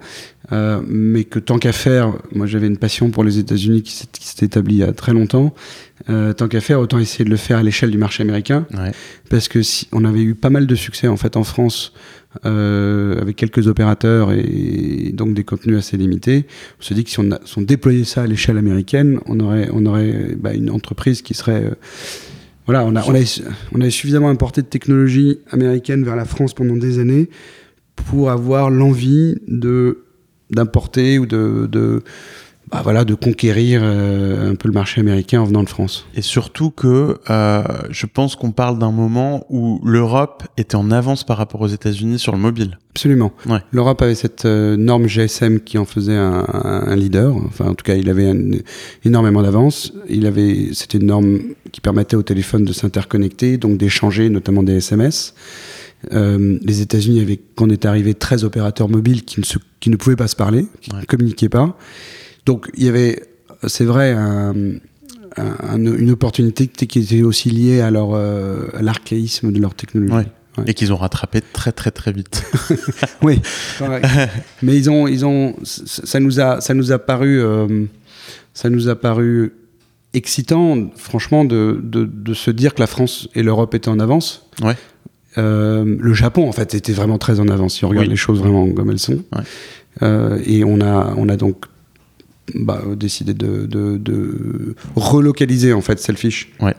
[0.50, 4.44] Euh, mais que tant qu'à faire, moi j'avais une passion pour les États-Unis qui s'est
[4.44, 5.54] établie il y a très longtemps.
[6.10, 8.66] Euh, tant qu'à faire, autant essayer de le faire à l'échelle du marché américain,
[9.30, 11.92] parce que si on avait eu pas mal de succès en fait en France
[12.44, 16.46] euh, avec quelques opérateurs et, donc des contenus assez limités.
[16.80, 20.70] On se dit que si on, déployait ça à l'échelle américaine, on aurait, bah, une
[20.70, 21.70] entreprise qui serait
[22.66, 23.42] voilà, on a, on, a,
[23.72, 27.28] on a suffisamment importé de technologie américaine vers la France pendant des années
[27.96, 29.36] pour avoir l'envie
[30.50, 32.02] d'importer ou de,
[32.72, 36.06] bah voilà, de conquérir euh, un peu le marché américain en venant de France.
[36.14, 41.22] Et surtout que euh, je pense qu'on parle d'un moment où l'Europe était en avance
[41.22, 42.78] par rapport aux États-Unis sur le mobile.
[42.94, 43.32] Absolument.
[43.46, 43.58] Ouais.
[43.72, 47.36] L'Europe avait cette euh, norme GSM qui en faisait un, un, leader.
[47.36, 48.50] Enfin, en tout cas, il avait un,
[49.04, 49.92] énormément d'avance.
[50.08, 51.40] Il avait, c'était une norme
[51.72, 55.34] qui permettait au téléphone de s'interconnecter, donc d'échanger, notamment des SMS.
[56.12, 59.90] Euh, les États-Unis avaient, quand on est arrivé, 13 opérateurs mobiles qui ne, se, qui
[59.90, 61.76] ne pouvaient pas se parler, qui ne communiquaient pas.
[62.46, 63.22] Donc il y avait,
[63.66, 64.54] c'est vrai, un,
[65.36, 70.12] un, une opportunité qui était aussi liée à, leur, euh, à l'archaïsme de leur technologie.
[70.12, 70.26] Ouais.
[70.58, 70.64] Ouais.
[70.66, 72.44] Et qu'ils ont rattrapé très très très vite.
[73.22, 73.40] oui,
[74.62, 77.86] mais ils ont, ils ont, ça nous a, ça nous a paru, euh,
[78.52, 79.54] ça nous a paru
[80.12, 84.46] excitant, franchement, de, de, de, se dire que la France et l'Europe étaient en avance.
[84.62, 84.76] Ouais.
[85.38, 87.76] Euh, le Japon, en fait, était vraiment très en avance.
[87.76, 88.10] Si on regarde Oui.
[88.10, 89.22] les choses vraiment comme elles sont.
[89.34, 89.42] Ouais.
[90.02, 91.64] Euh, et on a, on a donc
[92.54, 96.74] bah, décidé de, de, de relocaliser en fait Selfish, Ouais.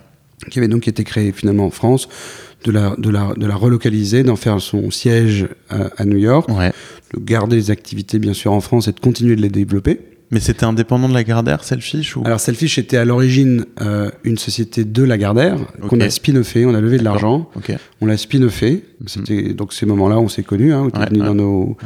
[0.49, 2.07] qui avait donc été créé finalement en France,
[2.65, 6.49] de la, de la, de la relocaliser, d'en faire son siège à, à New York,
[6.49, 6.71] Ouais.
[7.13, 9.99] de garder les activités bien sûr en France et de continuer de les développer.
[10.33, 12.23] Mais c'était indépendant de la Gardère, Selfish ou?
[12.25, 16.81] Alors Selfish était à l'origine euh, une société de Lagardère qu'on a spin-offé, on a
[16.81, 17.49] levé de l'argent,
[18.01, 18.83] on l'a spin-offé.
[19.05, 21.77] C'était donc ces moments-là on s'est connus, hein, tu es Ouais, dans nos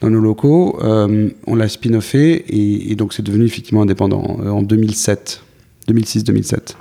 [0.00, 0.78] dans nos locaux.
[0.84, 5.42] Euh, on l'a spin-offé et, et donc c'est devenu effectivement indépendant euh, en 2007,
[5.88, 6.74] 2006-2007.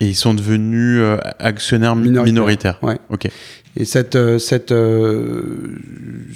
[0.00, 1.00] Et ils sont devenus
[1.40, 2.32] actionnaires mi- Minoritaires.
[2.32, 2.78] minoritaires.
[2.82, 2.98] Ouais.
[3.10, 3.28] Ok.
[3.80, 5.78] Et cette euh, cette, euh,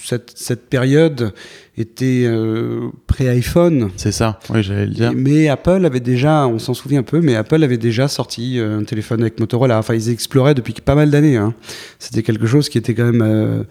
[0.03, 1.33] cette cette période
[1.77, 3.91] était euh, pré-iPhone.
[3.97, 4.39] C'est ça.
[4.51, 5.13] Oui, j'allais le dire.
[5.13, 8.85] Mais Apple avait déjà, on s'en souvient un peu, mais Apple avait déjà sorti un
[8.85, 9.79] téléphone avec Motorola.
[9.79, 11.37] Enfin, ils exploraient depuis pas mal d'années.
[11.37, 11.53] hein.
[11.99, 13.65] C'était quelque chose qui était quand même, euh,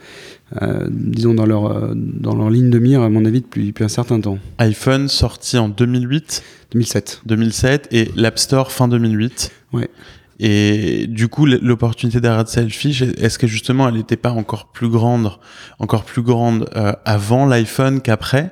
[0.62, 3.88] euh, disons, dans leur, dans leur ligne de mire, à mon avis, depuis, depuis un
[3.90, 4.40] certain temps.
[4.58, 7.22] iPhone sorti en 2008, 2007.
[7.26, 9.52] 2007 et l'App Store fin 2008.
[9.74, 9.90] Ouais.
[10.44, 15.32] Et du coup, l'opportunité d'arrêter Selfish, est-ce que justement, elle n'était pas encore plus grande,
[15.78, 18.52] encore plus grande euh, avant l'iPhone qu'après,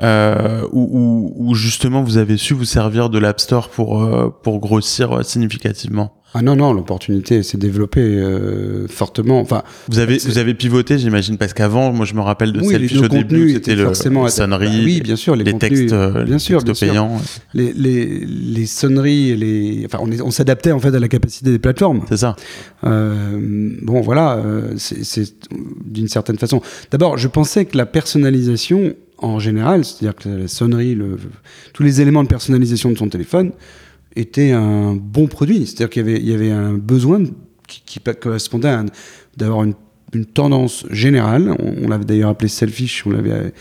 [0.00, 0.88] euh, ou,
[1.36, 5.12] ou, ou justement vous avez su vous servir de l'App Store pour euh, pour grossir
[5.18, 6.14] euh, significativement?
[6.34, 9.38] Ah non, non, l'opportunité s'est développée euh, fortement.
[9.40, 12.78] Enfin, Vous avez vous avez pivoté, j'imagine, parce qu'avant, moi je me rappelle de oui,
[12.78, 15.80] les, nos au début, c'était le forcément les sonneries, Oui, bien sûr, les, les contenus,
[15.80, 16.88] textes, euh, bien les sûr, textes bien sûr.
[16.88, 17.20] payants.
[17.52, 22.00] Les, les, les sonneries, les, enfin, on, s'adaptait en fait à la capacité des plateformes.
[22.08, 22.34] C'est ça.
[22.84, 24.42] Euh, bon, voilà,
[24.78, 25.34] c'est c'est
[25.84, 26.62] d'une certaine façon.
[26.90, 30.98] D'abord, je pensais que la personnalisation en général, c'est-à-dire que la sonnerie,
[31.72, 33.52] tous les éléments de personnalisation de son téléphone
[34.16, 35.66] étaient un bon produit.
[35.66, 37.22] C'est-à-dire qu'il y avait, un besoin
[37.66, 38.84] qui, correspondait à
[39.36, 39.74] d'avoir une,
[40.12, 41.56] une tendance générale.
[41.58, 43.06] On, on l'avait d'ailleurs appelé selfish.
[43.06, 43.52] On l'avait,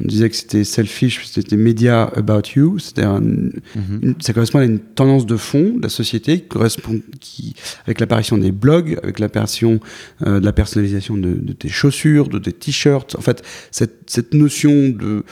[0.00, 2.78] on disait que c'était selfish, c'était media about you.
[2.78, 4.14] C'était un, Mhm.
[4.20, 7.54] ça correspond à une tendance de fond de la société qui correspond, qui,
[7.86, 9.80] avec l'apparition des blogs, avec l'apparition
[10.26, 13.16] euh, de la personnalisation de, de tes chaussures, de tes t-shirts.
[13.16, 15.24] En fait, cette, cette notion de,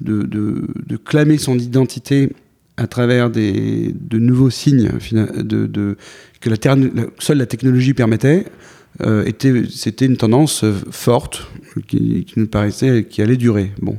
[0.00, 2.30] de, de, de clamer son identité
[2.76, 5.96] à travers des, de nouveaux signes de,
[6.40, 6.56] que la,
[7.18, 8.44] seule la technologie permettait,
[9.00, 11.46] c'était une tendance euh, forte
[11.86, 13.72] qui, qui nous paraissait qui allait durer.
[13.80, 13.98] Bon,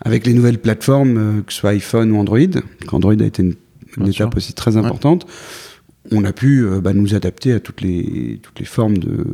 [0.00, 2.38] avec les nouvelles plateformes, euh, que ce soit iPhone ou Android,
[2.86, 3.54] qu'Android a été une,
[4.06, 5.26] étape aussi très importante,
[6.12, 9.24] on a pu euh, bah, nous adapter à toutes les, toutes les formes de,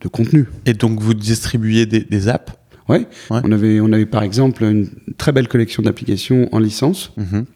[0.00, 0.46] de contenu.
[0.64, 2.52] Et donc vous distribuez des, des apps?
[2.88, 3.06] Ouais.
[3.30, 3.40] Ouais.
[3.42, 7.46] On, avait, on avait par exemple une très belle collection d'applications en licence, Mhm.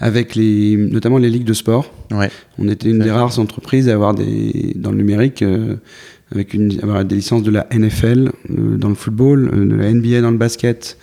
[0.00, 1.92] Avec les, notamment les ligues de sport.
[2.10, 2.30] Ouais.
[2.58, 5.76] On était une des rares entreprises à avoir des, dans le numérique, euh,
[6.32, 9.92] avec une, avoir des licences de la NFL euh, dans le football, euh, de la
[9.92, 10.96] NBA dans le basket,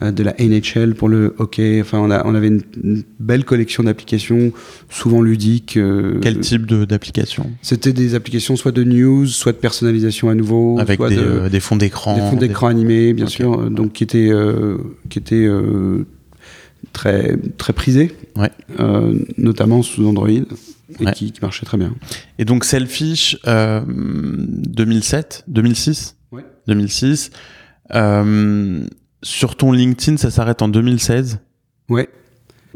[0.00, 1.80] de la NHL pour le hockey.
[1.82, 4.52] Enfin, on, a, on avait une, une belle collection d'applications,
[4.88, 5.78] souvent ludiques.
[6.22, 10.78] Quel type de d'application C'était des applications soit de news, soit de personnalisation à nouveau,
[10.78, 12.14] Avec soit des, de, des fonds d'écran.
[12.14, 14.78] des fonds d'écran animés, bien sûr, donc qui étaient, euh,
[15.10, 16.06] qui étaient euh,
[16.92, 18.50] très, très prisés, Ouais.
[18.78, 20.44] euh, notamment sous Android, et
[21.00, 21.12] Ouais.
[21.12, 21.94] qui, qui marchaient très bien.
[22.38, 26.44] Et donc Selfish, euh, 2007, 2006, Ouais.
[26.66, 27.30] 2006.
[27.94, 28.84] Euh,
[29.22, 31.38] sur ton LinkedIn, ça s'arrête en 2016.
[31.88, 32.08] Ouais,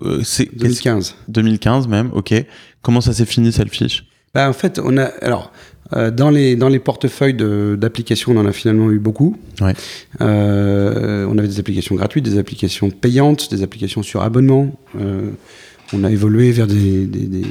[0.02, 1.14] Euh, c'est qu'est-ce- 2015.
[1.28, 2.10] 2015 même.
[2.12, 2.34] Ok.
[2.82, 4.04] Comment ça s'est fini Selfish?
[4.34, 5.52] Bah, en fait, on a, alors,
[5.92, 9.36] euh, dans, les, dans les portefeuilles d'applications, on en a finalement eu beaucoup.
[9.60, 9.74] Ouais.
[10.20, 14.74] Euh, on avait des applications gratuites, des applications payantes, des applications sur abonnement.
[15.00, 15.30] Euh,
[15.92, 17.06] on a évolué vers des.
[17.06, 17.46] des- des-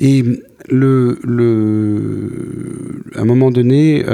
[0.00, 0.22] Et
[0.68, 4.04] le, le, à un moment donné,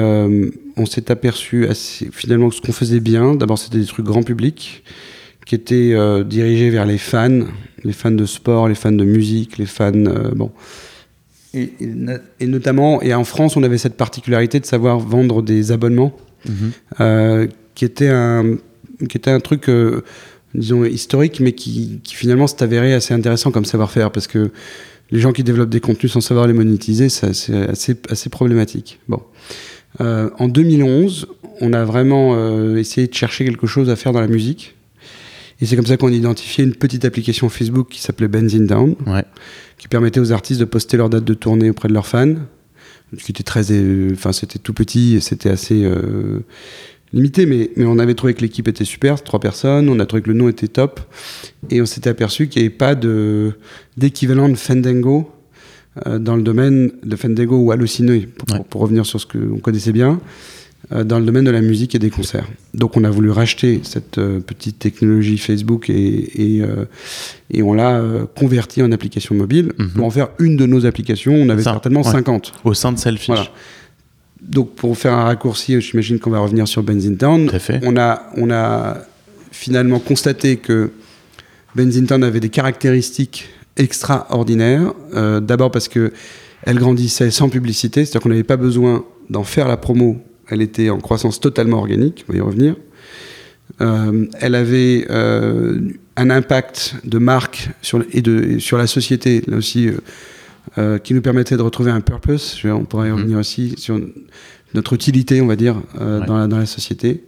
[0.76, 4.22] on s'est aperçu assez, finalement que ce qu'on faisait bien, d'abord c'était des trucs grand
[4.22, 4.82] public,
[5.46, 7.40] qui était euh, dirigé vers les fans,
[7.84, 9.92] les fans de sport, les fans de musique, les fans.
[10.34, 10.50] bon.
[11.54, 15.40] Et, et na- et notamment, et en France, on avait cette particularité de savoir vendre
[15.42, 16.16] des abonnements,
[16.48, 16.54] Mhm.
[17.00, 18.56] euh, qui était un,
[19.08, 20.02] qui était un truc, euh,
[20.54, 24.50] disons, historique, mais qui, qui finalement s'est avéré assez intéressant comme savoir-faire, parce que
[25.10, 27.26] les gens qui développent des contenus sans savoir les monétiser, c'est
[27.68, 28.98] assez, assez problématique.
[29.08, 29.20] Bon.
[30.00, 31.26] Euh, en 2011,
[31.60, 34.74] on a vraiment essayé de chercher quelque chose à faire dans la musique.
[35.60, 38.96] Et c'est comme ça qu'on a identifié une petite application Facebook qui s'appelait Benzine Down,
[39.06, 39.22] Ouais.
[39.84, 42.36] Qui permettait aux artistes de poster leur date de tournée auprès de leurs fans,
[43.18, 46.40] qui était très, euh, enfin c'était tout petit et c'était assez euh,
[47.12, 50.22] limité, mais, mais on avait trouvé que l'équipe était super, trois personnes, on a trouvé
[50.22, 51.00] que le nom était top,
[51.68, 53.52] et on s'était aperçu qu'il n'y avait pas de
[53.98, 55.30] d'équivalent de Fandango
[56.06, 58.56] euh, dans le domaine de Fandango ou Halluciné, pour, Ouais.
[58.56, 60.18] pour- pour revenir sur ce qu'on connaissait bien,
[60.90, 62.46] dans le domaine de la musique et des concerts.
[62.74, 66.84] Donc on a voulu racheter cette euh, petite technologie Facebook et, et, euh,
[67.50, 69.88] et on l'a euh, convertie en application mobile Mhm.
[69.90, 71.34] pour en faire une de nos applications.
[71.34, 72.10] On avait Ça, certainement ouais.
[72.12, 72.52] 50.
[72.64, 73.28] Au sein de Selfish.
[73.28, 73.46] Voilà.
[74.42, 77.46] Donc pour faire un raccourci, j'imagine qu'on va revenir sur Benzine Town.
[77.46, 77.80] Tout à fait.
[77.82, 78.98] On a, on a
[79.52, 80.90] finalement constaté que
[81.74, 84.92] Benzine Town avait des caractéristiques extraordinaires.
[85.14, 86.12] Euh, D'abord parce que
[86.66, 90.20] elle grandissait sans publicité, c'est-à-dire qu'on n'avait pas besoin d'en faire la promo.
[90.48, 92.76] Elle était en croissance totalement organique, on va y revenir.
[93.80, 95.80] Euh, elle avait euh,
[96.16, 99.88] un impact de marque sur, et, de, et sur la société, là aussi,
[100.78, 102.56] euh, qui nous permettait de retrouver un purpose.
[102.60, 103.16] Je on pourrait y Mhm.
[103.18, 103.98] revenir aussi sur
[104.74, 106.26] notre utilité, on va dire, Ouais.
[106.26, 107.24] dans, la, dans la société.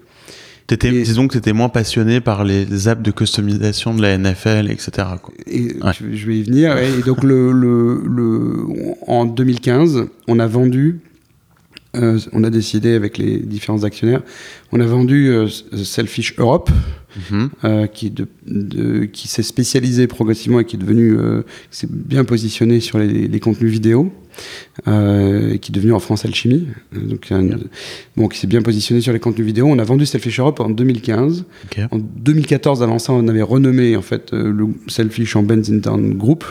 [0.69, 4.15] T'étais- Et- Disons que tu étais moins passionné par les apps de customisation de la
[4.19, 4.91] NFL, etc.
[5.23, 5.33] quoi.
[5.47, 5.93] Et Ouais.
[5.99, 6.77] je, je vais y venir.
[6.77, 8.65] Et donc, le, le, le-
[9.07, 10.99] en 2015, on a vendu,
[11.97, 14.23] euh, on a décidé avec les différents actionnaires,
[14.73, 16.71] on a vendu euh, Selfish Europe,
[17.31, 17.49] Mhm.
[17.65, 21.17] euh, qui, est de- de- qui s'est spécialisé progressivement et qui est devenu,
[21.71, 24.13] qui s'est bien positionné sur les, les contenus vidéo,
[24.89, 27.59] euh, et qui est devenu en France Alchimie, euh, donc un-
[28.17, 29.67] bon, qui s'est bien positionné sur les contenus vidéo.
[29.67, 31.45] On a vendu Selfish Europe en 2015.
[31.65, 31.81] Ok.
[31.91, 36.45] En 2014, avant ça, on avait renommé en fait euh, le Selfish en Benzington Group.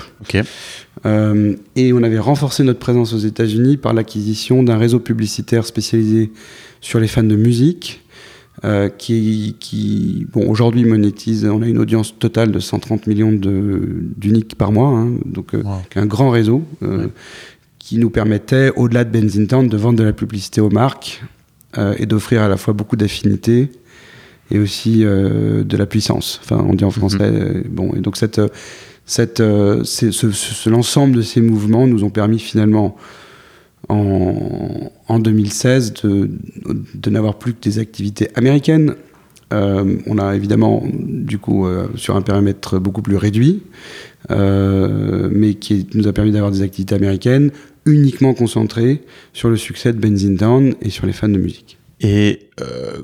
[1.06, 6.32] Euh, et on avait renforcé notre présence aux États-Unis par l'acquisition d'un réseau publicitaire spécialisé
[6.82, 8.02] sur les fans de musique,
[8.64, 14.56] euh, qui, qui bon, aujourd'hui monétise, on a une audience totale de 130 millions d'uniques
[14.56, 15.82] par mois, hein, donc euh, Wow.
[15.96, 17.10] un grand réseau euh, Ouais.
[17.86, 21.24] Qui nous permettait, au-delà de Benzington, de vendre de la publicité aux marques
[21.78, 23.70] euh, et d'offrir à la fois beaucoup d'affinité
[24.50, 26.40] et aussi euh, de la puissance.
[26.44, 27.18] Enfin, on dit en français.
[27.22, 28.42] euh, bon, et donc cette,
[29.06, 29.38] cette,
[29.84, 32.96] c'est- ce, ce- ce- l'ensemble de ces mouvements nous ont permis finalement
[33.88, 36.32] en, en 2016 de,
[36.96, 38.96] de n'avoir plus que des activités américaines.
[39.54, 43.62] Euh, on a évidemment, du coup, euh, sur un périmètre beaucoup plus réduit,
[44.32, 47.52] euh, mais qui nous a permis d'avoir des activités américaines
[47.86, 49.02] uniquement concentrées
[49.34, 51.78] sur le succès de Benzine Town et sur les fans de musique.
[52.02, 53.04] Et euh,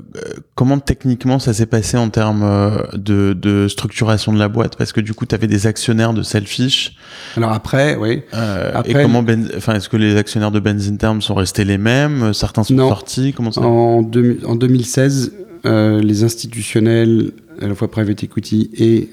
[0.54, 4.76] comment techniquement ça s'est passé en termes euh, de, de structuration de la boîte?
[4.76, 6.94] Parce que du coup, tu avais des actionnaires de Selfish.
[7.38, 8.20] Alors après, oui.
[8.34, 11.78] Euh, et comment ben, enfin, est-ce que les actionnaires de Benzine Term sont restés les
[11.78, 12.34] mêmes?
[12.34, 12.88] Certains sont Non.
[12.90, 13.32] sortis?
[13.32, 15.32] Comment ça En, deux- en 2016,
[15.64, 19.08] euh, les institutionnels, à la fois private equity et,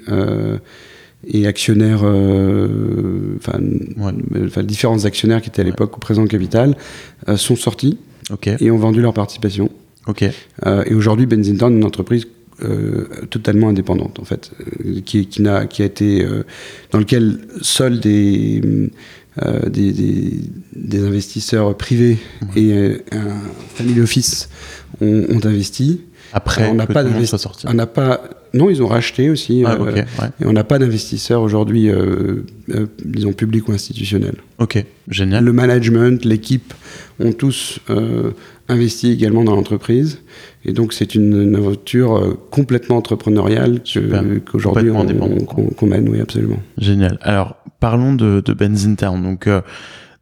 [1.28, 3.60] et actionnaires, euh, enfin,
[3.98, 4.64] Ouais.
[4.64, 6.76] différents actionnaires qui étaient à l'époque au présent capital,
[7.28, 7.98] euh, sont sortis
[8.60, 9.70] et ont vendu leur participation.
[10.66, 12.26] Euh, et aujourd'hui, Benzington est une entreprise
[12.64, 14.52] euh, totalement indépendante, en fait,
[14.86, 16.44] euh, qui, qui, n'a, qui a été euh,
[16.92, 18.62] dans lequel seuls des,
[19.68, 20.34] des, des,
[20.76, 22.18] des investisseurs privés
[22.56, 22.74] et
[23.12, 23.38] un
[23.76, 24.50] family office
[25.00, 26.02] ont, ont investi.
[26.34, 27.04] Après, n'a pas.
[27.70, 28.22] On n'a pas,
[28.54, 29.64] non, ils ont racheté aussi.
[29.66, 29.92] Ah, euh.
[29.94, 30.06] Ouais.
[30.42, 34.38] Et on n'a pas d'investisseurs aujourd'hui, euh, euh, disons publics ou institutionnels.
[34.58, 34.84] Ok.
[35.08, 35.44] Génial.
[35.44, 36.74] Le management, l'équipe
[37.20, 37.80] ont tous
[38.68, 40.20] investi également dans l'entreprise.
[40.66, 43.82] Et donc, c'est une, aventure complètement entrepreneuriale
[44.46, 45.06] qu'aujourd'hui on,
[45.46, 46.60] qu'on qu'on mène, oui, absolument.
[46.78, 47.18] Génial.
[47.22, 49.22] Alors, parlons de, de.
[49.22, 49.62] Donc, euh,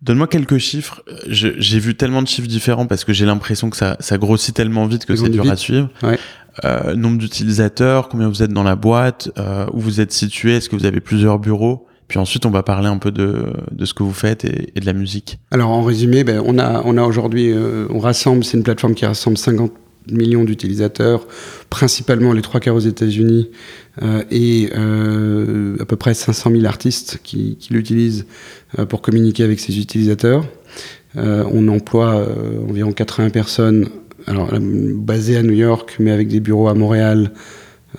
[0.02, 1.04] donne-moi quelques chiffres.
[1.28, 4.86] J'ai vu tellement de chiffres différents parce que j'ai l'impression que ça, ça grossit tellement
[4.86, 5.52] vite que c'est dur vite.
[5.52, 5.90] à suivre.
[6.04, 6.18] Ouais.
[6.66, 10.70] Euh, nombre d'utilisateurs, combien vous êtes dans la boîte, euh, où vous êtes situé, est-ce
[10.70, 11.88] que vous avez plusieurs bureaux?
[12.08, 14.80] Puis ensuite, on va parler un peu de, de ce que vous faites et, et
[14.80, 15.40] de la musique.
[15.52, 18.96] Alors, en résumé, ben, on a, on a aujourd'hui, euh, on rassemble, c'est une plateforme
[18.96, 19.72] qui rassemble 50
[20.12, 21.28] millions d'utilisateurs,
[21.70, 23.50] principalement les trois quarts aux États-Unis,
[24.02, 28.26] euh, et euh, à peu près 500 000 artistes qui, qui l'utilisent
[28.80, 30.46] euh, pour communiquer avec ses utilisateurs.
[31.18, 33.90] Euh, on emploie euh, environ 80 personnes,
[34.28, 34.60] alors euh,
[34.94, 37.32] basées à New York, mais avec des bureaux à Montréal,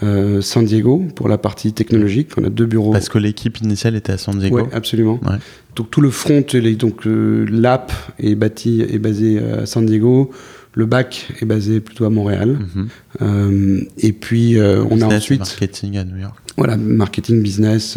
[0.03, 2.31] euh, San Diego pour la partie technologique.
[2.37, 2.93] On a deux bureaux.
[2.93, 4.59] Parce que l'équipe initiale était à San Diego.
[4.61, 5.19] Oui, absolument.
[5.25, 5.37] Ouais.
[5.75, 10.31] Donc tout le front, les- donc euh, l'app est bâti est basé à San Diego.
[10.75, 12.59] Le bac est basé plutôt à Montréal.
[12.75, 12.89] Mhm.
[13.23, 16.37] Euh, et puis on a Business ensuite marketing à New York.
[16.57, 17.97] voilà marketing business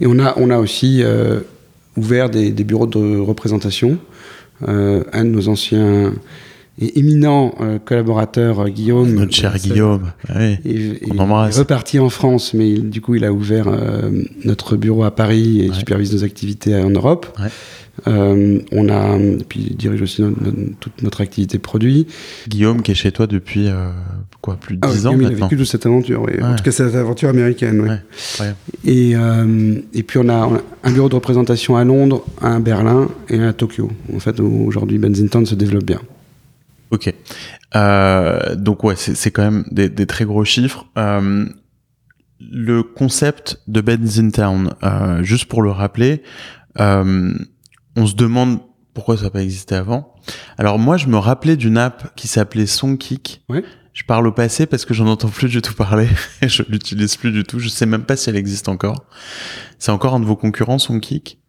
[0.00, 1.02] et on a on a aussi
[1.96, 3.98] ouvert des, des bureaux de représentation.
[4.66, 6.12] Un de nos anciens
[6.80, 10.12] et éminents euh, collaborateurs, euh, Guillaume, Notre cher euh, Guillaume.
[10.34, 10.60] Ouais.
[10.64, 11.56] est, On est- embrasse.
[11.56, 14.10] est reparti en France, mais il- du coup, il a ouvert euh,
[14.44, 15.74] notre bureau à Paris et Ouais.
[15.76, 17.26] supervise nos activités en Europe.
[17.40, 17.48] Ouais.
[18.06, 20.22] Euh, on a, et puis il dirige aussi
[20.78, 22.06] toute notre activité produit.
[22.46, 23.88] Guillaume qui est chez toi depuis euh,
[24.40, 25.46] quoi plus de Ah ouais, 10 ans Guillaume, il a maintenant?
[25.48, 26.34] vécu toute cette aventure, oui.
[26.40, 28.00] en tout cas cette aventure américaine.
[28.84, 32.56] Et, euh, et puis on a, on a un bureau de représentation à Londres, un
[32.56, 33.90] à Berlin et un à Tokyo.
[34.14, 36.00] En fait, aujourd'hui, Benzington se développe bien.
[36.90, 37.12] Ok.
[37.76, 40.86] Euh, donc ouais, c'est quand même des, des très gros chiffres.
[40.96, 41.46] Euh,
[42.40, 46.22] le concept de Ben's in Town, euh, juste pour le rappeler,
[46.80, 47.34] euh,
[47.96, 48.60] on se demande
[48.94, 50.14] pourquoi ça n'a pas existé avant.
[50.56, 53.42] Alors moi, je me rappelais d'une app qui s'appelait Songkick.
[53.92, 56.08] Je parle au passé parce que j'en entends plus du tout parler.
[56.42, 57.58] je l'utilise plus du tout.
[57.58, 59.04] Je sais même pas si elle existe encore.
[59.78, 61.40] C'est encore un de vos concurrents, Songkick?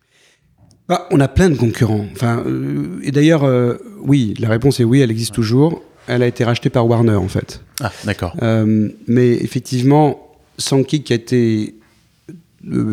[0.90, 2.08] Bah, on a plein de concurrents.
[2.14, 5.84] Enfin, euh, et d'ailleurs, euh, oui, la réponse est oui, elle existe toujours.
[6.08, 7.62] Elle a été rachetée par Warner, en fait.
[7.80, 8.36] Ah, d'accord.
[8.42, 11.76] Euh, mais effectivement, Sankik a été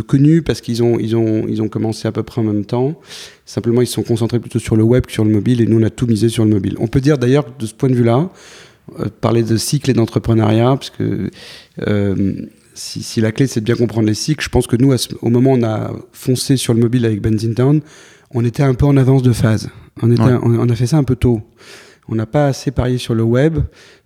[0.07, 3.01] connu parce qu'ils ont, ils ont, ils ont commencé à peu près en même temps.
[3.47, 5.80] Simplement, ils se sont concentrés plutôt sur le web que sur le mobile et nous,
[5.80, 6.76] on a tout misé sur le mobile.
[6.78, 8.28] On peut dire d'ailleurs, que de ce point de vue-là,
[9.20, 11.30] parler de cycle et d'entrepreneuriat, parce que
[11.86, 12.34] euh,
[12.76, 15.28] si, si la clé c'est de bien comprendre les cycles, je pense que nous, au
[15.30, 17.80] moment où on a foncé sur le mobile avec Benzington,
[18.32, 19.68] on était un peu en avance de phase.
[20.02, 20.34] On, était, Ouais.
[20.42, 21.40] on, on a fait ça un peu tôt.
[22.08, 23.58] On n'a pas assez parié sur le web.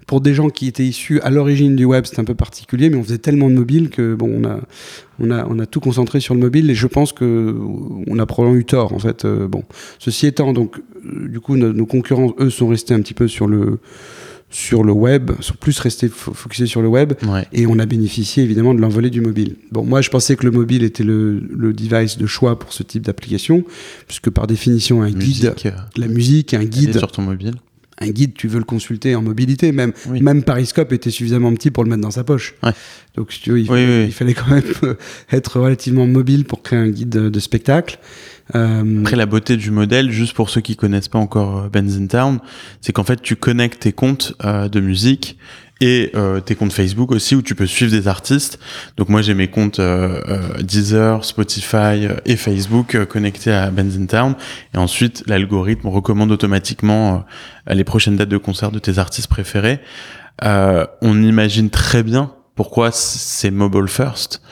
[0.06, 2.96] Pour des gens qui étaient issus à l'origine du web, c'était un peu particulier, mais
[2.96, 4.60] on faisait tellement de mobile que bon, on a,
[5.20, 7.54] on a, on a tout concentré sur le mobile et je pense que
[8.06, 9.24] on a probablement eu tort en fait.
[9.24, 9.62] Euh, bon,
[9.98, 13.28] ceci étant, donc euh, du coup, nos, nos concurrents eux sont restés un petit peu
[13.28, 13.78] sur le
[14.52, 17.12] sur le web, sont plus restés fo- focusés sur le web.
[17.26, 17.46] Ouais.
[17.52, 19.54] Et on a bénéficié évidemment de l'envolée du mobile.
[19.70, 22.82] Bon, moi je pensais que le mobile était le, le device de choix pour ce
[22.82, 23.64] type d'application,
[24.08, 25.20] puisque par définition un guide,
[25.54, 27.54] Musique, euh, la musique, un guide, sur ton mobile.
[28.00, 29.92] un guide, tu veux le consulter en mobilité même.
[30.08, 30.20] Oui.
[30.20, 32.54] Même Pariscope était suffisamment petit pour le mettre dans sa poche.
[32.64, 32.72] Ouais.
[33.16, 34.04] Donc si tu veux, il, Oui, fallait, oui, oui.
[34.06, 34.64] il fallait quand même
[35.30, 37.98] être relativement mobile pour créer un guide de, de spectacle.
[38.54, 41.96] Euh, Après, la beauté du modèle, juste pour ceux qui connaissent pas encore euh, Ben's
[41.96, 42.38] in Town,
[42.80, 45.38] c'est qu'en fait, tu connectes tes comptes euh, de musique
[45.82, 46.12] et
[46.44, 48.58] tes comptes Facebook aussi, où tu peux suivre des artistes.
[48.98, 49.80] Donc moi, j'ai mes comptes
[50.60, 54.34] Deezer, Spotify et Facebook connectés à Ben's in Town.
[54.74, 57.24] Et ensuite, l'algorithme recommande automatiquement
[57.66, 59.80] les prochaines dates de concert de tes artistes préférés.
[60.42, 64.42] On imagine très bien pourquoi c'est mobile first.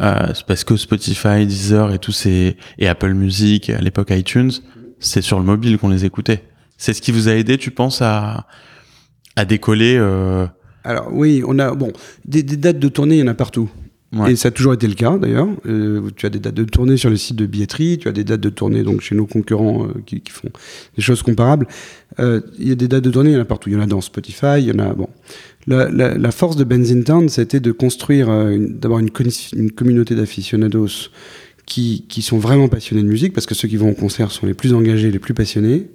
[0.00, 4.50] Euh, c'est parce que Spotify, Deezer et tous ces et Apple Music à l'époque iTunes,
[4.98, 6.44] c'est sur le mobile qu'on les écoutait.
[6.76, 8.46] C'est ce qui vous a aidé, tu penses, à
[9.36, 10.46] à décoller euh...
[10.84, 11.92] alors oui, on a bon
[12.24, 13.68] des, des dates de tournée, il y en a partout.
[14.28, 15.48] Et ça a toujours été le cas d'ailleurs.
[15.66, 18.24] Euh, tu as des dates de tournée sur le site de billetterie, tu as des
[18.24, 20.50] dates de tournée donc chez nos concurrents euh, qui, font
[20.96, 21.66] des choses comparables.
[22.20, 23.70] Euh, Il y a des dates de tournée, il y en a partout.
[23.70, 25.08] Il y en a dans Spotify, il y en a bon.
[25.66, 29.10] La, la, la force de Benzington, c'était de construire d'abord une,
[29.54, 31.10] une communauté d'aficionados
[31.66, 34.46] qui, qui sont vraiment passionnés de musique, parce que ceux qui vont au concert sont
[34.46, 35.88] les plus engagés, les plus passionnés,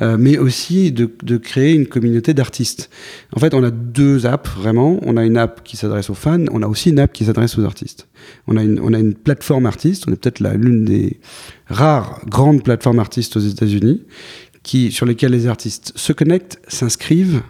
[0.00, 2.88] euh, mais aussi de, de créer une communauté d'artistes.
[3.36, 4.98] En fait, on a deux apps vraiment.
[5.02, 7.58] On a une app qui s'adresse aux fans, on a aussi une app qui s'adresse
[7.58, 8.08] aux artistes.
[8.46, 11.20] On a une, on a une plateforme artiste, on est peut-être l'une des
[11.66, 14.02] rares grandes plateformes artistes aux États-Unis,
[14.62, 17.42] qui, sur lesquelles les artistes se connectent, s'inscrivent.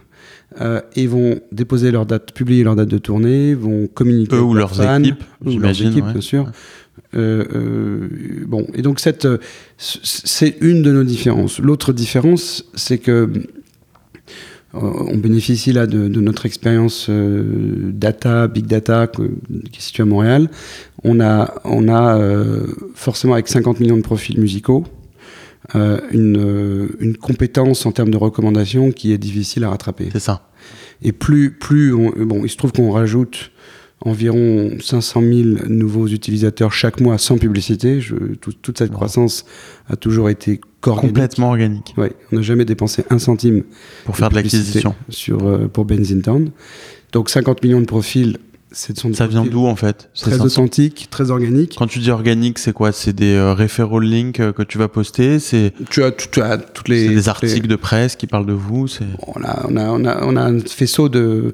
[0.61, 4.53] euh, et vont déposer leur date, publier leur date de tournée, vont communiquer eux ou
[4.53, 6.11] leurs fans, équipes, ou leurs équipes, ouais.
[6.13, 6.51] bien sûr.
[7.15, 8.07] Euh, euh,
[8.47, 9.27] bon, et donc cette,
[9.77, 11.59] c'est une de nos différences.
[11.59, 13.29] L'autre différence, c'est que
[14.75, 19.29] euh, on bénéficie là de, de notre expérience euh, data, big data, que-
[19.71, 20.49] qui est située à Montréal.
[21.03, 22.19] On a, on a
[22.95, 24.83] forcément avec 50 millions de profils musicaux.
[25.75, 30.09] une, une compétence en termes de recommandation qui est difficile à rattraper.
[30.11, 30.49] C'est ça.
[31.03, 33.51] Et plus, plus on- bon, il se trouve qu'on rajoute
[34.05, 35.33] environ 500 000
[35.69, 38.01] nouveaux utilisateurs chaque mois sans publicité.
[38.01, 38.95] Je, tout- toute cette Wow.
[38.97, 39.45] croissance
[39.89, 41.07] a toujours été coordonnée.
[41.13, 43.63] Complètement organique Ouais, on n'a jamais dépensé un centime
[44.05, 44.93] pour faire de l'acquisition.
[45.09, 46.51] sur euh, pour Benzington.
[47.13, 48.37] Donc 50 millions de profils,
[48.71, 51.75] c'est de son Ça vient d'où en fait Très authentique, très organique.
[51.77, 52.91] Quand tu dis organique, c'est quoi?
[52.91, 55.37] C'est des euh, referral links euh, que tu vas poster?
[55.39, 57.07] C'est Tu as, tu, tu as toutes les.
[57.07, 58.87] des les- articles de presse qui parlent de vous?
[58.87, 59.05] C'est...
[59.27, 61.53] on, a, on, a, on, a, on a un faisceau de.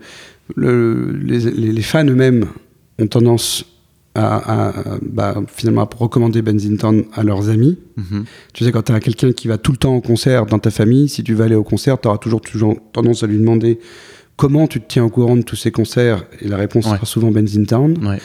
[0.55, 2.45] Le, les, fans eux-mêmes
[2.99, 3.65] ont tendance
[4.15, 7.77] à, à, bah, finalement à recommander Benzington à leurs amis.
[7.97, 8.25] Mhm.
[8.53, 10.71] Tu sais, quand tu as quelqu'un qui va tout le temps au concert dans ta
[10.71, 13.79] famille, si tu vas aller au concert, tu auras toujours, toujours tendance à lui demander
[14.37, 16.25] comment tu te tiens au courant de tous ces concerts.
[16.41, 16.95] Et la réponse Ouais.
[16.95, 17.93] sera souvent Benzington.
[18.01, 18.17] Ouais.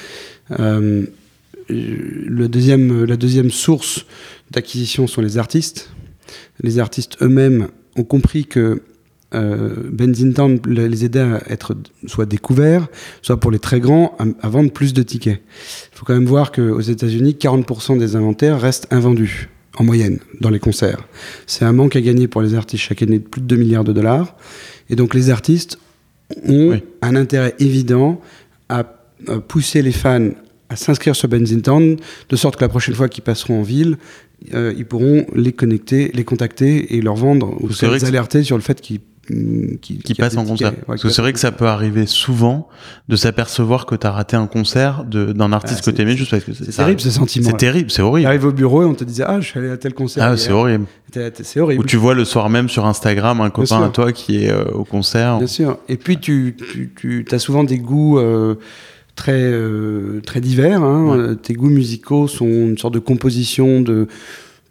[0.59, 1.05] Euh,
[1.69, 4.07] le deuxième, la deuxième source
[4.51, 5.91] d'acquisition sont les artistes.
[6.63, 8.83] Les artistes eux-mêmes ont compris que
[9.35, 9.75] euh,
[10.67, 11.77] les aidait à être
[12.07, 12.87] soit découverts,
[13.23, 15.41] soit pour les très grands, à, à vendre plus de tickets.
[15.93, 20.51] Il faut quand même voir qu'aux États-Unis, 40% des inventaires restent invendus en moyenne dans
[20.51, 21.05] les concerts.
[21.47, 23.85] C'est un manque à gagner pour les artistes chaque année de plus de 2 milliards
[23.85, 24.37] de dollars.
[24.89, 25.79] Et donc les artistes
[26.47, 26.83] ont Oui.
[27.03, 28.21] un intérêt évident
[28.69, 28.85] à,
[29.27, 30.31] à pousser les fans
[30.71, 31.97] à s'inscrire sur Benzington,
[32.29, 33.99] de sorte que la prochaine fois qu'ils passeront en ville,
[34.55, 38.63] euh, ils pourront les connecter, les contacter et leur vendre ou les alerter sur le
[38.63, 40.71] fait qu'ils qui des en concert.
[40.73, 42.69] Ouais, Parce que c'est vrai que ça peut arriver souvent
[43.09, 46.45] de s'apercevoir que tu as raté un concert d'un artiste Ah, que t'aimais juste parce
[46.45, 47.51] que C'est ça terrible ce sentiment.
[47.51, 48.27] C'est terrible, c'est horrible.
[48.29, 50.25] arrive au bureau et on te disait Ah, je suis allé à tel concert.
[50.25, 50.87] Ah, c'est horrible.
[51.43, 51.83] C'est horrible.
[51.83, 54.65] Ou tu vois le soir même sur Instagram un copain à toi qui est euh,
[54.73, 55.39] au concert.
[55.39, 55.79] Bien sûr.
[55.89, 56.57] Et puis, tu,
[56.97, 58.57] tu, as souvent des goûts euh,
[59.15, 60.83] très, euh, très divers.
[60.83, 61.17] hein.
[61.31, 61.37] Ouais.
[61.37, 64.09] Tes goûts musicaux sont une sorte de composition de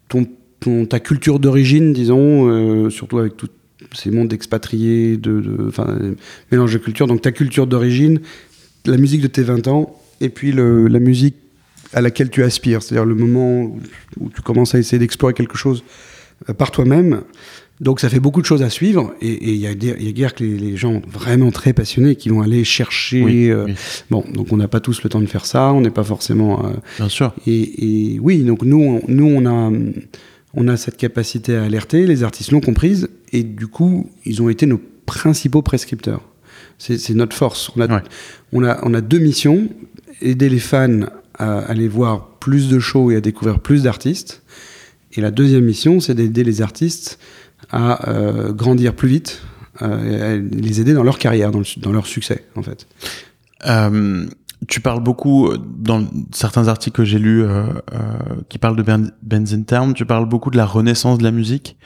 [0.09, 0.27] ton,
[0.59, 3.47] ton- ta culture d'origine, disons, surtout avec tous
[3.93, 5.97] ces mondes d'expatriés, de, de, enfin,
[6.51, 7.07] mélange de culture.
[7.07, 8.19] Donc, ta culture d'origine,
[8.85, 11.35] la musique de tes 20 ans, et puis le- la musique
[11.93, 13.79] à laquelle tu aspires, c'est-à-dire le moment où,
[14.19, 15.83] où tu commences à essayer d'explorer quelque chose
[16.49, 17.21] euh, par toi-même.
[17.81, 20.09] Donc ça fait beaucoup de choses à suivre et il y a des- il y
[20.09, 23.21] a guère que les, les gens vraiment très passionnés qui vont aller chercher.
[23.23, 23.73] Oui, euh, oui,
[24.09, 26.65] Bon, donc on n'a pas tous le temps de faire ça, on n'est pas forcément.
[26.65, 27.33] euh, bien sûr.
[27.45, 29.71] et, et oui, donc nous, on, nous on a,
[30.53, 34.49] on a cette capacité à alerter, les artistes l'ont comprise et du coup, ils ont
[34.49, 36.21] été nos principaux prescripteurs.
[36.77, 37.71] C'est notre force.
[37.75, 38.01] On a, Ouais.
[38.51, 39.69] on, a, on a deux missions
[40.21, 41.01] aider les fans
[41.37, 44.41] à aller voir plus de shows et à découvrir plus d'artistes.
[45.13, 47.19] Et la deuxième mission, c'est d'aider les artistes
[47.71, 49.41] à euh, grandir plus vite,
[49.81, 52.63] euh, et à les aider dans leur carrière, dans, le su- dans leur succès, en
[52.63, 52.85] fait.
[53.65, 54.25] Euh,
[54.67, 58.01] tu parles beaucoup euh, dans certains articles que j'ai lus euh, euh,
[58.49, 61.77] qui parlent de ben Benzintown, tu parles beaucoup de la renaissance de la musique.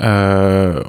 [0.00, 0.82] Euh,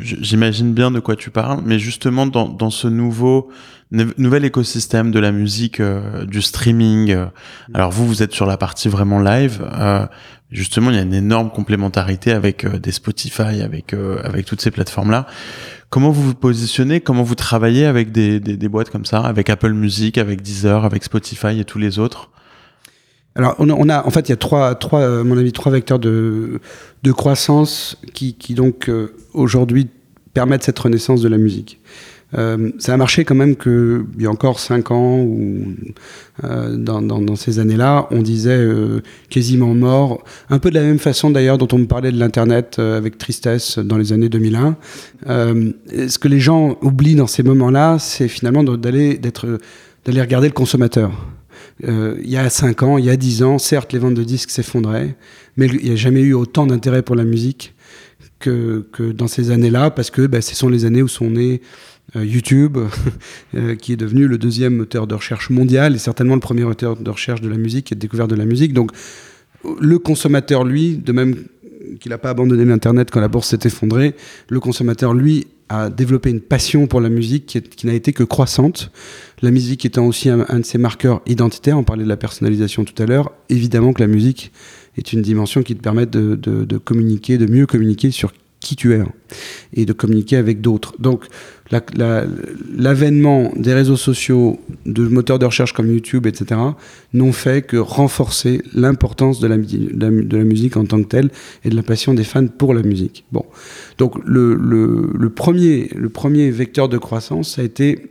[0.00, 3.48] J'imagine bien de quoi tu parles, mais justement dans, dans ce nouveau
[3.92, 7.10] nou- nouvel écosystème de la musique, euh, du streaming.
[7.12, 7.26] euh,
[7.74, 9.62] alors vous, vous êtes sur la partie vraiment live.
[10.50, 14.60] Justement, il y a une énorme complémentarité avec euh, des Spotify, avec euh, avec toutes
[14.60, 15.26] ces plateformes là.
[15.88, 17.00] Comment vous vous positionnez?
[17.00, 20.84] Comment vous travaillez avec des, des, des boîtes comme ça, avec Apple Music, avec Deezer,
[20.84, 22.30] avec Spotify et tous les autres?
[23.34, 25.72] Alors, on a, on a- en fait, il y a trois, trois, mon avis, trois
[25.72, 26.60] vecteurs de,
[27.02, 29.88] de croissance qui, qui donc, euh, aujourd'hui,
[30.34, 31.80] permettent cette renaissance de la musique.
[32.38, 35.74] Euh, ça a marché quand même qu'il y a encore cinq ans, ou
[36.44, 41.30] euh, dans, ces années-là, on disait euh, quasiment mort, un peu de la même façon
[41.30, 44.76] d'ailleurs dont on me parlait de l'Internet avec tristesse dans les années 2001.
[45.28, 45.72] Euh,
[46.08, 51.10] ce que les gens oublient dans ces moments-là, c'est finalement d'aller d'aller regarder le consommateur.
[51.82, 54.50] Il y a 5 ans, il y a 10 ans, certes, les ventes de disques
[54.50, 55.16] s'effondraient,
[55.56, 57.74] mais il n'y a jamais eu autant d'intérêt pour la musique
[58.38, 61.60] que, que dans ces années-là, parce que bah, ce sont les années où sont nés
[62.16, 62.78] YouTube,
[63.54, 66.96] euh, qui est devenu le deuxième moteur de recherche mondial et certainement le premier moteur
[66.96, 68.72] de recherche de la musique et de découverte de la musique.
[68.72, 68.90] Donc,
[69.80, 71.36] le consommateur, lui, de même
[72.00, 74.14] qu'il n'a pas abandonné l'Internet quand la bourse s'est effondrée,
[74.48, 78.90] le consommateur, lui, a développé une passion pour la musique qui, n'a été que croissante.
[79.40, 83.00] La musique étant aussi un, de ses marqueurs identitaires, on parlait de la personnalisation tout
[83.00, 84.50] à l'heure, évidemment que la musique
[84.96, 88.92] est une dimension qui te permet de- de communiquer, de mieux communiquer sur qui tu
[88.92, 89.08] es hein,
[89.72, 90.94] et de communiquer avec d'autres.
[90.98, 91.24] Donc
[91.70, 92.26] la- la-
[92.76, 96.60] l'avènement des réseaux sociaux, de moteurs de recherche comme YouTube, etc.,
[97.14, 101.30] n'ont fait que renforcer l'importance la, de, la, de la musique en tant que telle
[101.64, 103.24] et de la passion des fans pour la musique.
[103.32, 103.44] Bon.
[103.98, 108.10] Donc le, le, le premier, le premier vecteur de croissance, ça a été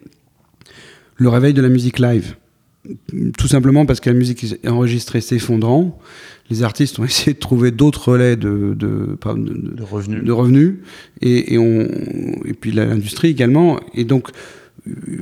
[1.18, 2.36] le réveil de la musique live.
[3.38, 6.00] Tout simplement parce que la musique enregistrée s'effondrant,
[6.50, 9.18] les artistes ont essayé de trouver d'autres relais de, de,
[9.82, 10.76] revenus de revenus
[11.22, 11.82] et, et, on,
[12.46, 13.80] et puis l'industrie également.
[13.94, 14.30] Et donc,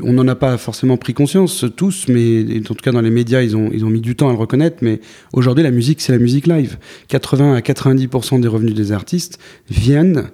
[0.03, 3.41] on n'en a pas forcément pris conscience tous, mais en tout cas dans les médias,
[3.41, 4.77] ils ont, ils ont mis du temps à le reconnaître.
[4.81, 5.01] Mais
[5.33, 6.77] aujourd'hui, la musique, c'est la musique live.
[7.07, 9.39] 80 à 90% des revenus des artistes
[9.69, 10.29] viennent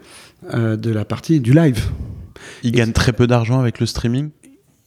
[0.54, 1.86] euh, de la partie du live.
[2.64, 4.30] Ils gagnent très peu d'argent avec le streaming?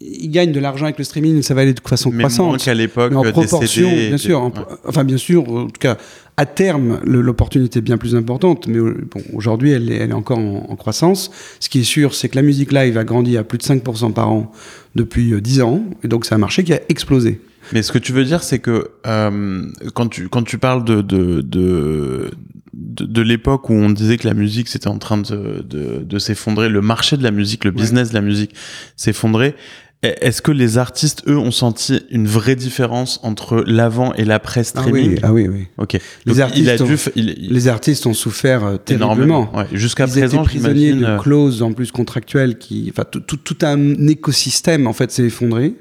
[0.01, 2.49] Ils gagnent de l'argent avec le streaming, ça va aller de façon Mais croissante.
[2.49, 4.41] moins qu'à l'époque en proportion, CD, bien sûr.
[4.41, 4.53] en-.
[4.87, 5.97] Enfin, bien sûr, en tout cas,
[6.37, 8.67] à terme, l'opportunité est bien plus importante.
[8.69, 11.31] Mais euh, bon, aujourd'hui, elle, est- elle est encore en, en croissance.
[11.61, 14.13] Ce qui est sûr, c'est que la musique live a grandi à plus de 5%
[14.13, 14.53] par an
[14.95, 15.83] depuis euh, 10 ans.
[16.05, 17.41] Et donc, c'est un marché qui a explosé.
[17.73, 19.63] Mais ce que tu veux dire, c'est que euh,
[19.95, 22.31] quand tu quand tu parles de de de,
[22.75, 26.19] de, de l'époque où on disait que la musique c'était en train de de, de
[26.21, 27.77] s'effondrer, le marché de la musique, le Ouais.
[27.77, 28.55] business de la musique
[28.95, 29.57] s'effondrait.
[30.05, 34.61] E- Est-ce que les artistes, eux, ont senti une vraie différence entre l'avant et l'après
[34.61, 35.67] Ah streaming oui, ah oui, oui.
[35.79, 35.93] Ok.
[36.27, 38.77] Les Donc, il a artistes dû, ont- fa- il, il- Les artistes ont souffert euh,
[38.89, 39.45] énormément.
[39.47, 39.57] terriblement.
[39.73, 39.79] Ouais.
[39.79, 43.37] Jusqu'à Ils étaient présent, prisonniers de euh, clauses en plus contractuelles qui, enfin, tout, tout,
[43.39, 45.75] tout un écosystème en fait s'est effondré.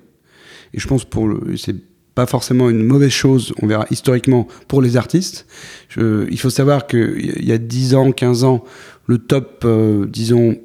[0.74, 1.76] Et je pense pour le, c'est
[2.16, 3.54] pas forcément une mauvaise chose.
[3.62, 5.46] On verra historiquement pour les artistes.
[5.90, 8.64] Je- il faut savoir que il y a 10 ans, 15 ans,
[9.08, 10.56] le top, euh, disons,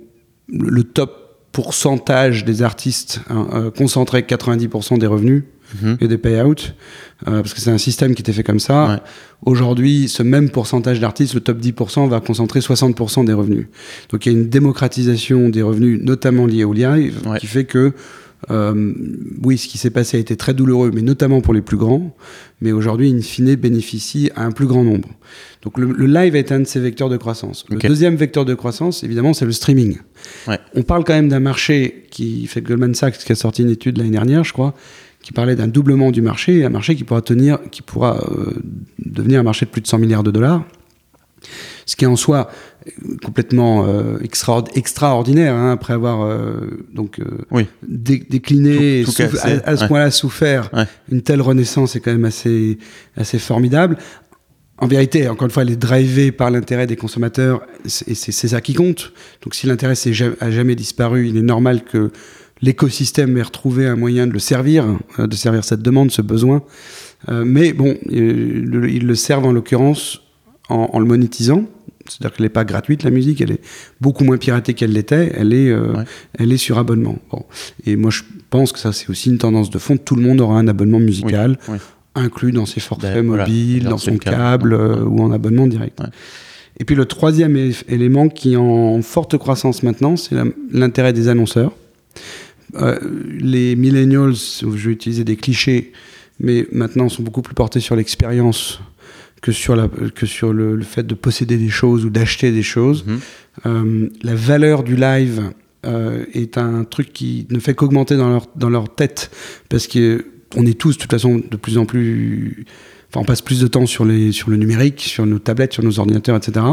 [0.49, 5.45] le top pourcentage des artistes hein, euh, concentrait 90% des revenus
[5.83, 5.99] mhm.
[6.01, 6.55] et des payouts,
[7.27, 8.89] euh, parce que c'est un système qui était fait comme ça.
[8.89, 8.97] Ouais.
[9.45, 13.67] Aujourd'hui, ce même pourcentage d'artistes, le top 10%, va concentrer 60% des revenus.
[14.11, 17.39] Donc il y a une démocratisation des revenus, notamment liés au live, Ouais.
[17.39, 17.93] qui fait que,
[18.51, 18.95] euh,
[19.43, 22.15] oui, ce qui s'est passé a été très douloureux, mais notamment pour les plus grands.
[22.61, 25.09] Mais aujourd'hui, in fine, bénéficie à un plus grand nombre.
[25.63, 27.65] Donc le, le live est un de ces vecteurs de croissance.
[27.69, 29.99] Le deuxième vecteur de croissance, évidemment, c'est le streaming.
[30.49, 30.59] Ouais.
[30.75, 33.99] On parle quand même d'un marché qui fait Goldman Sachs, qui a sorti une étude
[33.99, 34.75] l'année dernière, je crois,
[35.23, 38.55] qui parlait d'un doublement du marché, un marché qui pourra tenir, qui pourra euh,
[38.99, 40.65] devenir un marché de plus de 100 milliards de dollars.
[41.91, 42.49] Ce qui est en soi
[43.25, 47.67] complètement euh, extraord- extraordinaire, hein, après avoir euh, donc euh, Oui.
[47.83, 49.25] dé- décliné Tout- à,
[49.69, 49.89] à ce ouais.
[49.89, 50.85] point-là souffert Ouais.
[51.11, 52.79] une telle renaissance est quand même assez
[53.17, 53.97] assez formidable.
[54.79, 58.61] En vérité, encore une fois, elle est drivée par l'intérêt des consommateurs, et c'est ça
[58.61, 59.13] qui compte.
[59.43, 59.95] Donc si l'intérêt
[60.41, 62.13] a jamais disparu, il est normal que
[62.63, 64.87] l'écosystème ait retrouvé un moyen de le servir,
[65.19, 66.63] de servir cette demande, ce besoin.
[67.29, 70.23] Mais bon, ils le servent en l'occurrence
[70.71, 71.65] en, en le monétisant.
[72.09, 73.61] C'est-à-dire qu'elle n'est pas gratuite, la musique, elle est
[74.01, 76.05] beaucoup moins piratée qu'elle l'était, elle, est, euh, Ouais.
[76.39, 77.19] elle est sur abonnement.
[77.31, 77.45] Bon.
[77.87, 79.97] Et moi, je pense que ça, c'est aussi une tendance de fond.
[79.97, 81.77] Tout le monde aura un abonnement musical oui.
[82.17, 84.37] inclus dans ses forfaits Ben, mobiles, dans son câble.
[84.37, 86.01] câble euh, ou en abonnement direct.
[86.01, 86.07] Ouais.
[86.81, 87.57] Et puis le troisième
[87.89, 90.35] élément qui est en forte croissance maintenant, c'est
[90.73, 91.73] l'intérêt des annonceurs.
[92.77, 92.99] Euh,
[93.39, 95.93] les millennials, je vais utiliser des clichés,
[96.41, 98.81] mais maintenant sont beaucoup plus portés sur l'expérience
[99.41, 102.63] que sur, la, que sur le, le fait de posséder des choses ou d'acheter des
[102.63, 103.05] choses.
[103.07, 103.21] Mhm.
[103.67, 105.51] Euh, la valeur du live
[105.87, 109.31] euh, est un truc qui ne fait qu'augmenter dans leur, dans leur tête
[109.69, 110.27] parce que
[110.57, 112.67] on est tous de toute façon de plus en plus
[113.09, 115.85] enfin on passe plus de temps sur les sur le numérique sur nos tablettes sur
[115.85, 116.67] nos ordinateurs etc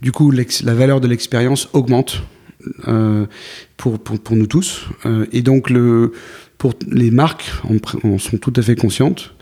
[0.00, 2.22] du coup la valeur de l'expérience augmente
[2.88, 3.26] euh,
[3.76, 4.86] pour, pour, pour nous tous
[5.32, 6.12] et donc le
[6.56, 9.34] pour les marques en, en sont tout à fait conscientes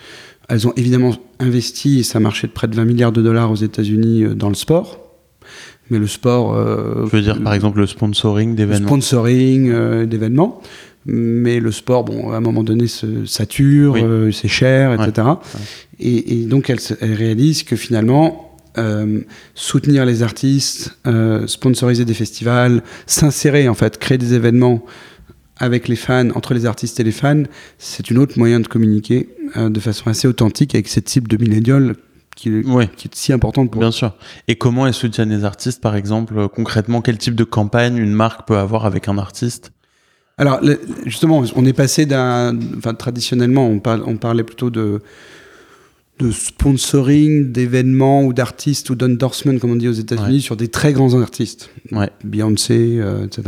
[0.49, 3.57] elles ont évidemment investi et ça marchait de près de 20 milliards de dollars aux
[3.57, 5.05] États-Unis euh, dans le sport
[5.91, 8.89] mais le sport euh, Je veux dire, par exemple, le sponsoring d'événements.
[8.89, 10.61] sponsoring euh, d'événements.
[11.07, 14.03] Mais le sport, bon, à un moment donné, se sature, Oui.
[14.03, 15.27] euh, c'est cher, etc.
[15.99, 19.21] Et, et donc, elle, se- elle réalise que finalement, euh,
[19.55, 24.85] soutenir les artistes, euh, sponsoriser des festivals, s'insérer, en fait, créer des événements
[25.59, 27.43] avec les fans, entre les artistes et les fans,
[27.79, 31.37] c'est une autre moyen de communiquer euh, de façon assez authentique avec cette cible de
[31.37, 31.97] millénial
[32.37, 32.87] qui, est- Oui.
[32.97, 34.15] qui est si importante pour Bien sûr.
[34.47, 38.13] Et comment elles soutiennent les artistes, par exemple, euh, concrètement, quel type de campagne une
[38.13, 39.73] marque peut avoir avec un artiste?
[40.41, 40.61] Alors,
[41.05, 42.57] justement, on est passé d'un.
[42.77, 45.01] Enfin, traditionnellement, on, parle- on parlait plutôt de,
[46.21, 50.93] de sponsoring d'événements ou d'artistes ou d'endorsement, comme on dit aux États-Unis, sur des très
[50.93, 51.71] grands artistes.
[51.91, 52.11] Ouais.
[52.23, 53.43] Beyoncé, euh, etc.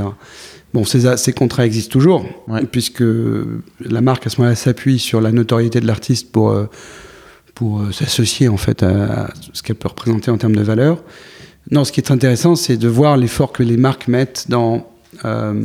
[0.72, 2.64] Bon, ces, ces contrats existent toujours, Ouais.
[2.64, 3.02] puisque
[3.80, 6.66] la marque, à ce moment-là, s'appuie sur la notoriété de l'artiste pour, euh,
[7.54, 11.02] pour euh, s'associer, en fait, à, à ce qu'elle peut représenter en termes de valeur.
[11.72, 14.86] Non, ce qui est intéressant, c'est de voir l'effort que les marques mettent dans
[15.24, 15.64] euh,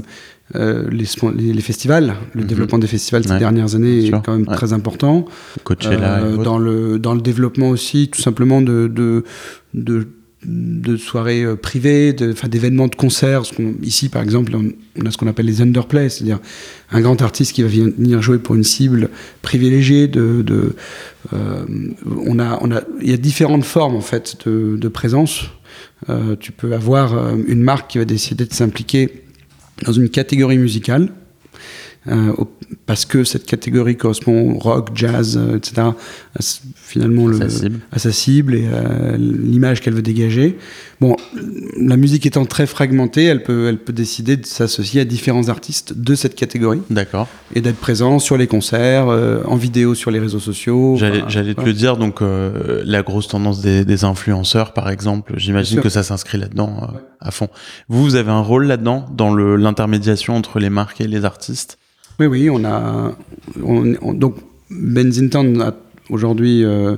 [0.54, 2.16] les, spon- les, les festivals.
[2.34, 2.48] Le Mhm.
[2.48, 4.56] développement des festivals ces Ouais, dernières années est quand même ouais.
[4.56, 5.26] très important.
[5.64, 9.24] Coachella dans, le, dans le développement aussi, tout simplement de, de,
[9.74, 10.08] de,
[10.46, 13.44] de soirées euh, privées, d'événements de concerts.
[13.82, 16.40] Ici, par exemple, on, a ce qu'on appelle les underplays, c'est-à-dire
[16.92, 19.10] un grand artiste qui va venir jouer pour une cible
[19.42, 20.10] privilégiée.
[20.16, 20.74] Euh,
[21.32, 25.46] on a, il y a différentes formes en fait de, présence.
[26.10, 29.24] Euh, tu peux avoir une marque qui va décider de s'impliquer
[29.84, 31.10] dans une catégorie musicale.
[32.86, 35.88] parce que cette catégorie correspond rock, jazz, etc.
[36.96, 37.40] À, finalement le,
[37.92, 40.58] à sa cible et à l'image qu'elle veut dégager.
[41.02, 41.16] Bon,
[41.78, 45.94] la musique étant très fragmentée, elle peut, elle peut décider de s'associer à différents artistes
[45.98, 46.82] de cette catégorie.
[46.90, 47.28] D'accord.
[47.54, 50.96] Et d'être présent sur les concerts, en vidéo sur les réseaux sociaux.
[50.98, 55.90] J'allais te le dire, donc la grosse tendance des, des influenceurs, par exemple, j'imagine que
[55.90, 57.50] ça s'inscrit là-dedans à fond.
[57.90, 61.78] Vous, vous avez un rôle là-dedans, dans l'intermédiation entre les marques et les artistes?
[62.20, 63.16] Oui, oui, on a.
[64.14, 64.36] donc,
[64.70, 65.74] Benzington a
[66.10, 66.96] aujourd'hui euh,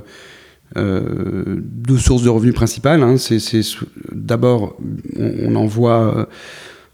[0.76, 3.02] euh, deux sources de revenus principales.
[3.02, 3.16] Hein.
[3.18, 3.38] C'est
[4.12, 4.76] d'abord,
[5.16, 6.18] on, envoie.
[6.18, 6.24] Euh,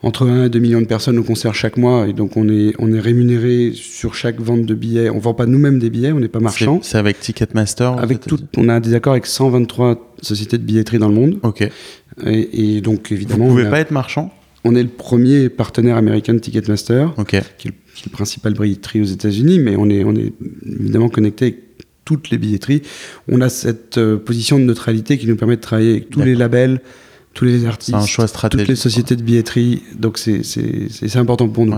[0.02, 2.74] entre 1 et 2 millions de personnes au concert chaque mois et donc on est,
[2.78, 5.08] on est rémunéré sur chaque vente de billets.
[5.08, 6.80] On vend pas nous-mêmes des billets, on n'est pas marchand.
[6.82, 11.08] C'est avec Ticketmaster Avec tout, on a des accords avec 123 sociétés de billetterie dans
[11.08, 11.38] le monde.
[11.42, 11.66] Ok.
[12.22, 13.46] Et, donc, évidemment.
[13.46, 14.30] Vous pouvez pas être marchand?
[14.64, 17.72] On est le premier partenaire américain de Ticketmaster, qui, est
[18.04, 20.34] le, principal billetterie aux États-Unis, mais on est, on est
[20.66, 21.73] évidemment connecté avec
[22.04, 22.82] toutes les billetteries.
[23.28, 26.34] On a cette euh, position de neutralité qui nous permet de travailler avec tous les
[26.34, 26.80] labels,
[27.32, 29.82] tous les artistes, un choix stratégique, toutes les sociétés de billetterie.
[29.98, 31.76] Donc, c'est important pour nous.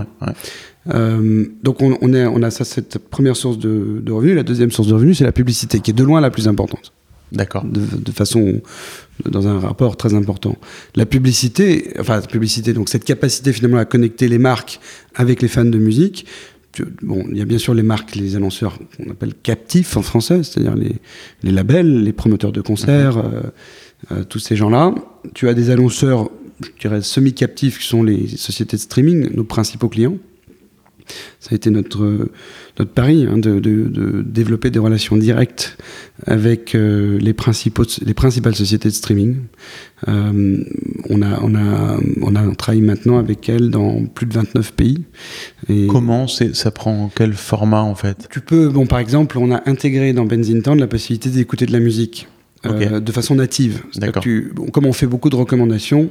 [0.93, 4.35] Euh, donc on, on, est, on a ça, cette première source de, de revenus.
[4.35, 6.93] La deuxième source de revenus, c'est la publicité, qui est de loin la plus importante.
[7.31, 7.65] D'accord.
[7.65, 8.61] De, façon,
[9.25, 10.55] dans un rapport très important.
[10.95, 14.79] La publicité, enfin, la publicité, donc cette capacité finalement à connecter les marques
[15.13, 16.25] avec les fans de musique.
[17.01, 20.43] Bon, il y a bien sûr les marques, les annonceurs qu'on appelle captifs en français,
[20.43, 20.95] c'est-à-dire les,
[21.43, 23.31] les, labels, les promoteurs de concerts, mhm.
[23.33, 23.41] euh,
[24.11, 24.93] euh, tous ces gens-là.
[25.33, 26.29] Tu as des annonceurs,
[26.61, 30.17] je dirais, semi-captifs qui sont les sociétés de streaming, nos principaux clients.
[31.39, 32.29] Ça a été notre,
[32.79, 35.77] notre pari hein, de, de, développer des relations directes
[36.25, 39.37] avec euh, les, principaux, les principales sociétés de streaming.
[40.07, 40.63] Euh,
[41.09, 45.03] on, a, on, a, on a travaille maintenant avec elles dans plus de 29 pays.
[45.69, 48.27] Et Comment Ça prend quel format en fait?
[48.29, 51.79] Tu peux, bon, par exemple, on a intégré dans Benzington la possibilité d'écouter de la
[51.79, 52.27] musique.
[52.65, 53.83] Euh, de façon native.
[54.55, 56.09] Bon, comme on fait beaucoup de recommandations,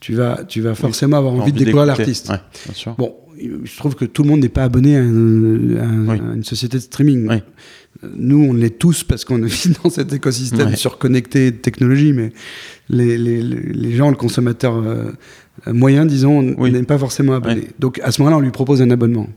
[0.00, 2.30] tu vas, tu vas forcément avoir envie, de découvrir l'artiste.
[2.30, 6.82] Ouais, bon, je trouve que tout le monde n'est pas abonné à, une société de
[6.82, 7.40] streaming.
[8.02, 12.32] Nous, on l'est tous parce qu'on vit dans cet écosystème surconnecté de technologie, mais
[12.88, 15.12] les, les, les gens, le consommateur euh,
[15.66, 17.68] moyen, disons, n'est pas forcément abonné.
[17.78, 19.28] Donc à ce moment-là, on lui propose un abonnement.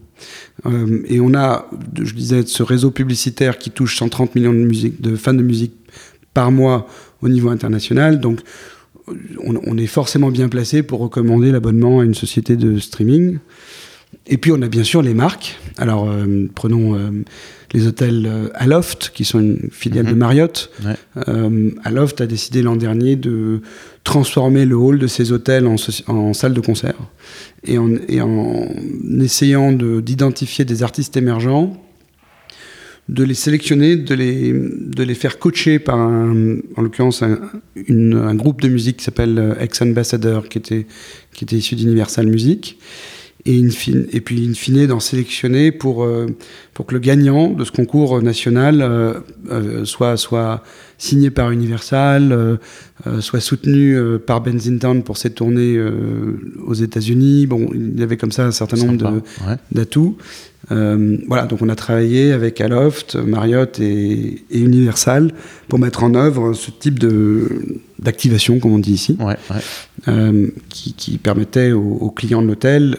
[0.66, 1.70] Euh, et on a,
[2.02, 5.74] je disais, ce réseau publicitaire qui touche 130 millions de, musique, de fans de musique
[6.34, 6.88] par mois
[7.22, 8.20] au niveau international.
[8.20, 8.42] Donc
[9.44, 13.40] on, on est forcément bien placé pour recommander l'abonnement à une société de streaming.
[14.28, 15.58] Et puis on a bien sûr les marques.
[15.78, 17.10] Alors euh, prenons euh,
[17.74, 20.18] les hôtels euh, Aloft, qui sont une filiale de mhm.
[20.18, 20.72] Marriott.
[21.84, 23.62] Aloft a décidé l'an dernier de
[24.04, 26.96] transformer le hall de ses hôtels en, salle de concert.
[27.64, 27.90] Et en,
[28.22, 28.66] en
[29.20, 31.78] essayant d'identifier des artistes émergents,
[33.10, 37.40] de les sélectionner, de les, de les faire coacher par, un, en l'occurrence, un,
[37.90, 40.86] un, groupe de musique qui s'appelle Ex Ambassador, qui était,
[41.34, 42.78] qui était issu d'Universal Music
[43.46, 43.62] et,
[44.12, 46.28] et puis in fine d'en sélectionner pour, euh,
[46.74, 49.14] pour que le gagnant de ce concours national euh,
[49.50, 50.64] euh, soit, soit
[50.98, 52.60] signé par Universal,
[53.22, 55.80] soit soutenu par Benzington pour ses tournées
[56.68, 57.48] aux États-Unis.
[57.48, 59.22] Bon, il y avait comme ça un certain nombre
[59.72, 60.18] d'atouts.
[60.70, 65.32] voilà, donc on a travaillé avec Aloft, Marriott et, Universal
[65.70, 67.00] pour mettre en œuvre ce type
[67.98, 69.18] d'activation, comme on dit ici,
[70.68, 72.98] qui, qui, permettait aux, aux clients de l'hôtel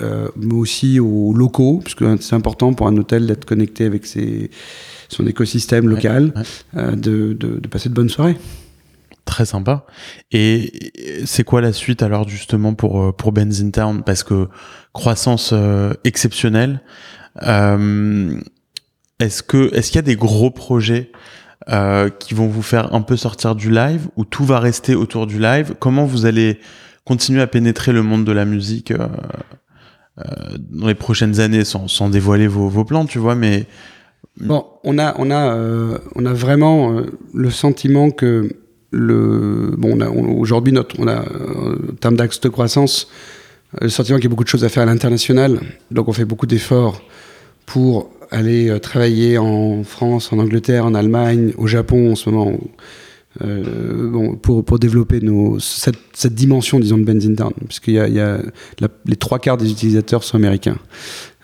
[0.00, 4.06] euh, mais aussi aux locaux, parce que c'est important pour un hôtel d'être connecté avec
[4.06, 4.50] ses,
[5.08, 6.32] son écosystème local,
[6.76, 8.36] euh, de, de, passer de bonnes soirées.
[9.24, 9.86] Très sympa.
[10.32, 10.92] Et
[11.24, 13.32] c'est quoi la suite alors justement pour euh, pour
[13.72, 14.48] Town Parce que
[14.92, 15.54] croissance
[16.04, 16.80] exceptionnelle.
[17.40, 21.12] est-ce que est-ce qu'il y a des gros projets
[22.18, 25.38] qui vont vous faire un peu sortir du live ou tout va rester autour du
[25.38, 25.74] live?
[25.78, 26.58] Comment vous allez
[27.10, 29.08] continuer à pénétrer le monde de la musique euh,
[30.70, 33.66] dans les prochaines années, sans, sans dévoiler vos, vos, plans, tu vois, mais
[34.40, 38.50] bon, on a on a euh, on a vraiment euh, le sentiment que
[38.90, 39.98] le bon,
[40.38, 43.08] aujourd'hui notre on en termes d'axe de croissance
[43.80, 45.60] le sentiment qu'il y a beaucoup de choses à faire à l'international,
[45.92, 47.02] donc on fait beaucoup d'efforts
[47.66, 52.58] pour aller travailler en France, en Angleterre, en Allemagne, au Japon en ce moment.
[53.42, 55.20] Euh, pour, développer
[55.60, 58.42] cette, dimension, disons, de Benzington, puisqu'il y a, y
[59.06, 60.78] les trois quarts des utilisateurs sont américains.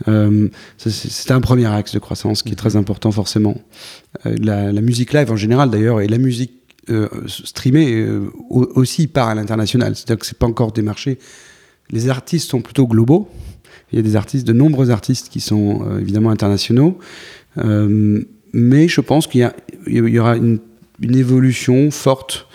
[0.09, 3.57] Euh, c'est un premier axe de croissance qui est très important, forcément.
[4.27, 6.53] Euh, la, musique live en général, d'ailleurs, et la musique
[7.27, 8.07] streamée
[8.49, 9.97] aussi part à l'international.
[9.97, 11.19] C'est-à-dire que c'est pas encore des marchés.
[11.91, 13.29] Les artistes sont plutôt globaux.
[13.93, 16.99] Il y a des artistes, de nombreux artistes qui sont évidemment internationaux.
[17.57, 19.51] mais je pense qu'il
[19.89, 20.61] y, aura une,
[21.01, 22.47] une évolution forte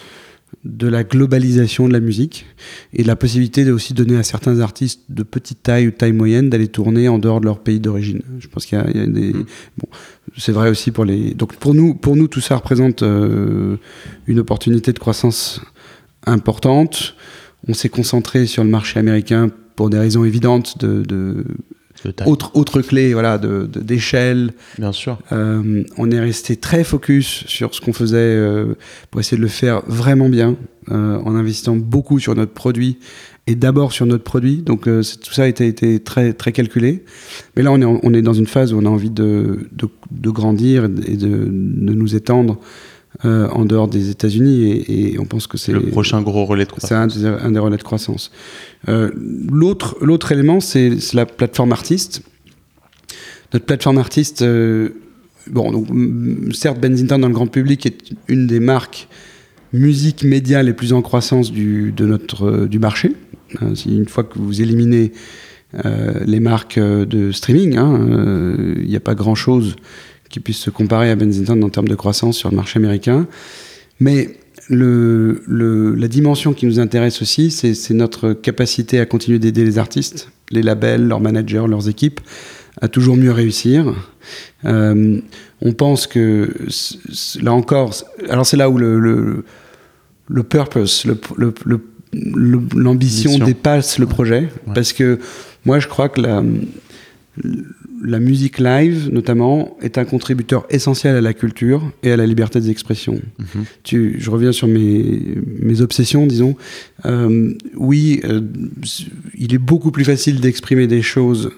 [0.64, 2.46] de la globalisation de la musique
[2.94, 6.12] et de la possibilité de aussi donner à certains artistes de petite taille ou taille
[6.12, 8.22] moyenne d'aller tourner en dehors de leur pays d'origine.
[8.40, 9.46] Je pense qu'il y, a des mm.
[9.78, 9.88] bon,
[10.38, 13.78] c'est vrai aussi pour les donc pour nous pour nous tout ça représente euh,
[14.28, 15.62] une opportunité de croissance
[16.28, 17.16] importante.
[17.68, 21.44] On s'est concentré sur le marché américain pour des raisons évidentes de, de
[22.26, 24.48] autre, autre clé voilà, d'échelle.
[24.48, 25.20] De, Bien sûr.
[25.32, 28.76] Euh, on est resté très focus sur ce qu'on faisait euh,
[29.10, 30.56] pour essayer de le faire vraiment bien,
[30.92, 32.98] euh, en investissant beaucoup sur notre produit
[33.48, 34.58] et d'abord sur notre produit.
[34.58, 37.04] Donc tout ça a été, été, très, très calculé.
[37.56, 39.68] Mais là, on est, on est dans une phase où on a envie de,
[40.12, 42.60] de grandir et de, nous étendre
[43.24, 46.72] euh, en dehors des États-Unis et, on pense que c'est le prochain gros relais de
[46.72, 47.20] croissance.
[47.20, 48.32] C'est un, des relais de croissance.
[48.90, 49.12] Euh,
[49.48, 52.24] l'autre, l'autre élément, c'est la plateforme artiste.
[53.54, 54.90] Notre plateforme artiste, euh,
[55.46, 55.88] bon, donc,
[56.56, 59.08] certes, Benzington dans le grand public est une des marques
[59.72, 63.16] musique média les plus en croissance du, de notre, du marché.
[63.86, 65.12] une fois que vous éliminez
[66.26, 69.76] les marques de streaming, hein, il n'y a pas grand-chose
[70.32, 73.28] qui puisse se comparer à Benzington en termes de croissance sur le marché américain.
[74.00, 74.38] Mais
[74.70, 80.30] le, la dimension qui nous intéresse aussi, c'est notre capacité à continuer d'aider les artistes,
[80.50, 82.22] les labels, leurs managers, leurs équipes,
[82.82, 83.94] à toujours mieux réussir.
[84.66, 85.20] Euh,
[85.62, 86.56] on pense que,
[87.42, 87.94] là encore,
[88.30, 89.44] alors c'est là où le,
[90.28, 91.06] le, purpose,
[92.14, 95.20] l'ambition dépasse le projet, parce que
[95.66, 96.44] moi je crois que la,
[98.04, 102.60] la musique live, notamment, est un contributeur essentiel à la culture et à la liberté
[102.60, 103.22] d'expression.
[103.40, 103.66] Mhm.
[104.18, 106.56] je reviens sur mes, mes obsessions, disons.
[107.06, 108.42] Euh, oui, euh,
[109.38, 111.52] il est beaucoup plus facile d'exprimer des choses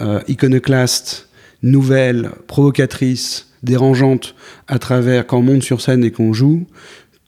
[0.00, 1.28] euh, iconoclastes,
[1.62, 4.34] nouvelles, provocatrices, dérangeantes,
[4.66, 6.66] à travers quand on monte sur scène et qu'on joue,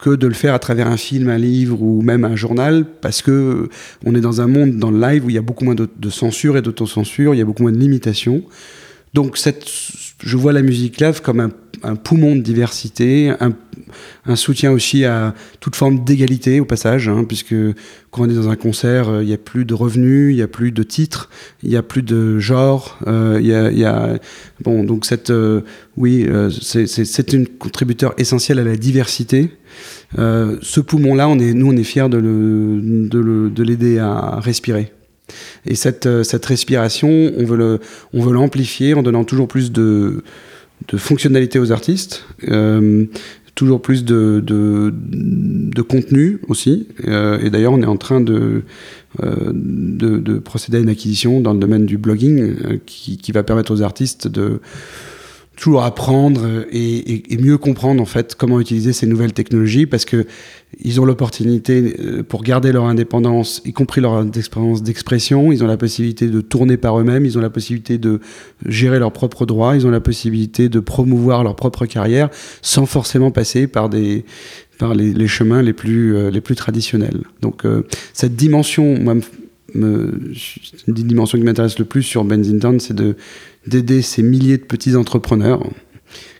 [0.01, 3.21] que de le faire à travers un film, un livre ou même un journal, parce
[3.21, 3.69] que
[4.03, 6.09] on est dans un monde dans le live où il y a beaucoup moins de,
[6.09, 8.41] censure et d'autocensure, il y a beaucoup moins de limitations.
[9.13, 9.63] Donc cette,
[10.23, 11.39] je vois la musique live comme
[11.83, 17.55] un, poumon de diversité, un, soutien aussi à toute forme d'égalité au passage, hein, puisque
[18.11, 20.41] quand on est dans un concert, euh, il n'y a plus de revenus, il n'y
[20.41, 21.29] a plus de titres,
[21.63, 24.19] il n'y a plus de genre, euh, il y, a, y, a,
[24.63, 25.61] bon donc cette, euh,
[25.97, 26.27] oui,
[26.61, 29.51] c'est un contributeur essentiel à la diversité
[30.19, 34.91] euh, ce poumon-là, nous, on est fiers de, de, l'aider à respirer.
[35.65, 37.79] Et cette, euh, cette respiration, on veut,
[38.31, 40.23] l'amplifier en donnant toujours plus de,
[40.87, 43.05] de fonctionnalités aux artistes, euh,
[43.55, 46.87] toujours plus de, de, contenu aussi.
[47.05, 48.63] et d'ailleurs, on est en train de,
[49.21, 53.81] de, procéder à une acquisition dans le domaine du blogging qui, qui va permettre aux
[53.81, 54.61] artistes de
[55.55, 60.25] toujours apprendre et, mieux comprendre en fait comment utiliser ces nouvelles technologies parce que
[60.79, 65.51] ils ont l'opportunité euh, pour garder leur indépendance, y compris leur expérience d'expression.
[65.51, 68.21] Ils ont la possibilité de tourner par eux-mêmes, ils ont la possibilité de
[68.65, 72.29] gérer leurs propres droits, ils ont la possibilité de promouvoir leur propre carrière
[72.61, 74.25] sans forcément passer par des
[74.77, 77.21] par les, chemins les plus euh, les plus traditionnels.
[77.41, 79.15] Donc euh, cette dimension, moi,
[79.73, 80.33] me,
[80.87, 83.15] une dimension qui m'intéresse le plus sur Benzington, c'est de
[83.67, 85.63] d'aider ces milliers de petits entrepreneurs,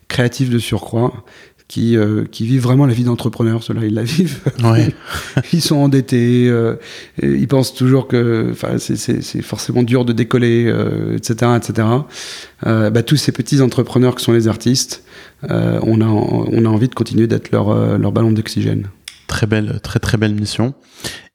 [0.07, 1.23] créatifs de surcroît,
[1.71, 3.63] qui, euh, qui vivent vraiment la vie d'entrepreneur.
[3.63, 4.39] Ceux-là, ils la vivent.
[5.53, 6.49] ils sont endettés.
[6.49, 6.75] Euh,
[7.23, 10.63] ils pensent toujours que c'est forcément dur de décoller,
[11.15, 11.35] etc.
[11.43, 11.87] Euh, etc.
[12.65, 15.03] Bah, tous ces petits entrepreneurs qui sont les artistes,
[15.43, 18.87] on, a, on a envie de continuer d'être leur, leur ballon d'oxygène.
[19.41, 20.75] Très belle, très très belle mission.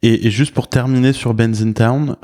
[0.03, 2.15] Et, et juste pour terminer sur Benzin Town,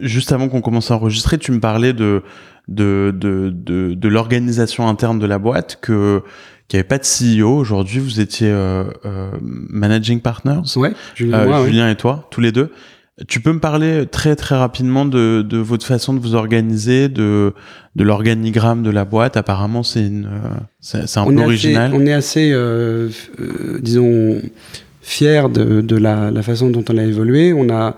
[0.00, 2.22] juste avant qu'on commence à enregistrer, tu me parlais de
[2.68, 6.22] de de de, de l'organisation interne de la boîte que
[6.68, 7.98] qu'il n'y avait pas de CEO aujourd'hui.
[7.98, 10.62] Vous étiez euh, euh, managing partners.
[10.76, 10.92] Ouais.
[11.14, 12.72] Julien, euh, moi, Julien et toi, tous les deux.
[13.28, 17.52] Tu peux me parler très très rapidement de, de votre façon de vous organiser, de,
[17.94, 19.36] de l'organigramme de la boîte?
[19.36, 20.28] Apparemment, c'est une,
[20.80, 21.92] c'est, un peu original.
[21.94, 23.08] on est assez, euh,
[23.40, 24.42] euh, disons,
[25.00, 27.52] fier de, de la, la, façon dont on a évolué.
[27.52, 27.96] On a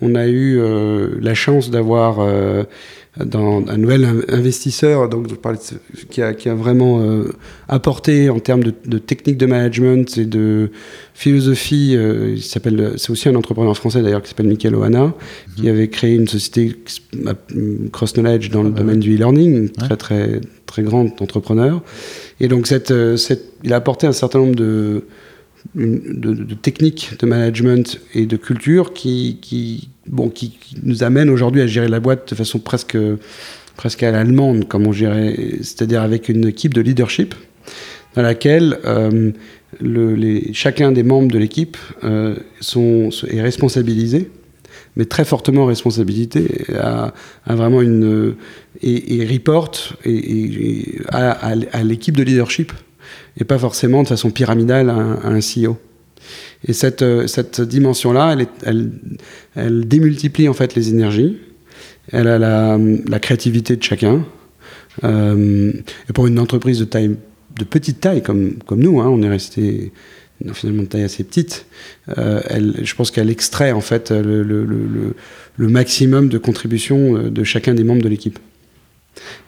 [0.00, 2.18] on a eu euh, la chance d'avoir
[3.20, 5.28] euh, un nouvel investisseur donc,
[6.10, 7.32] qui, a, qui a vraiment euh,
[7.68, 10.70] apporté en termes de, de, technique de management et de
[11.14, 11.92] philosophie.
[11.92, 15.14] il s'appelle, c'est aussi un entrepreneur français d'ailleurs qui s'appelle Michael Ohana,
[15.56, 15.68] qui mhm.
[15.68, 16.76] avait créé une société
[17.92, 21.82] Cross Knowledge dans le ah domaine du e-learning, très très très grand entrepreneur.
[22.40, 25.04] Et donc cette, cette, il a apporté un certain nombre de
[25.74, 31.62] de, de, techniques de management et de culture qui, qui, bon, qui, nous amène aujourd'hui
[31.62, 32.96] à gérer la boîte de façon presque,
[33.76, 37.34] presque à l'allemande, comme on dirait, c'est-à-dire avec une équipe de leadership
[38.14, 39.32] dans laquelle euh,
[39.80, 44.30] le, les, chacun des membres de l'équipe euh, sont, est responsabilisé,
[44.96, 47.12] mais très fortement responsabilité, à,
[47.44, 48.34] à vraiment une.
[48.82, 49.72] et, et report
[50.04, 52.72] et, à l'équipe de leadership
[53.38, 55.76] et pas forcément de façon pyramidale à un, CEO.
[56.66, 61.38] Et cette, euh, cette dimension-là, elle, démultiplie en fait les énergies.
[62.12, 64.24] Elle a la, créativité de chacun.
[65.04, 65.72] Euh,
[66.08, 67.16] et pour une entreprise de taille,
[67.58, 69.92] de petite taille comme, comme nous, hein, on est resté
[70.52, 71.66] finalement de taille assez petite.
[72.18, 72.40] Euh,
[72.82, 77.84] je pense qu'elle extrait en fait le, le, maximum de contribution euh, de chacun des
[77.84, 78.38] membres de l'équipe.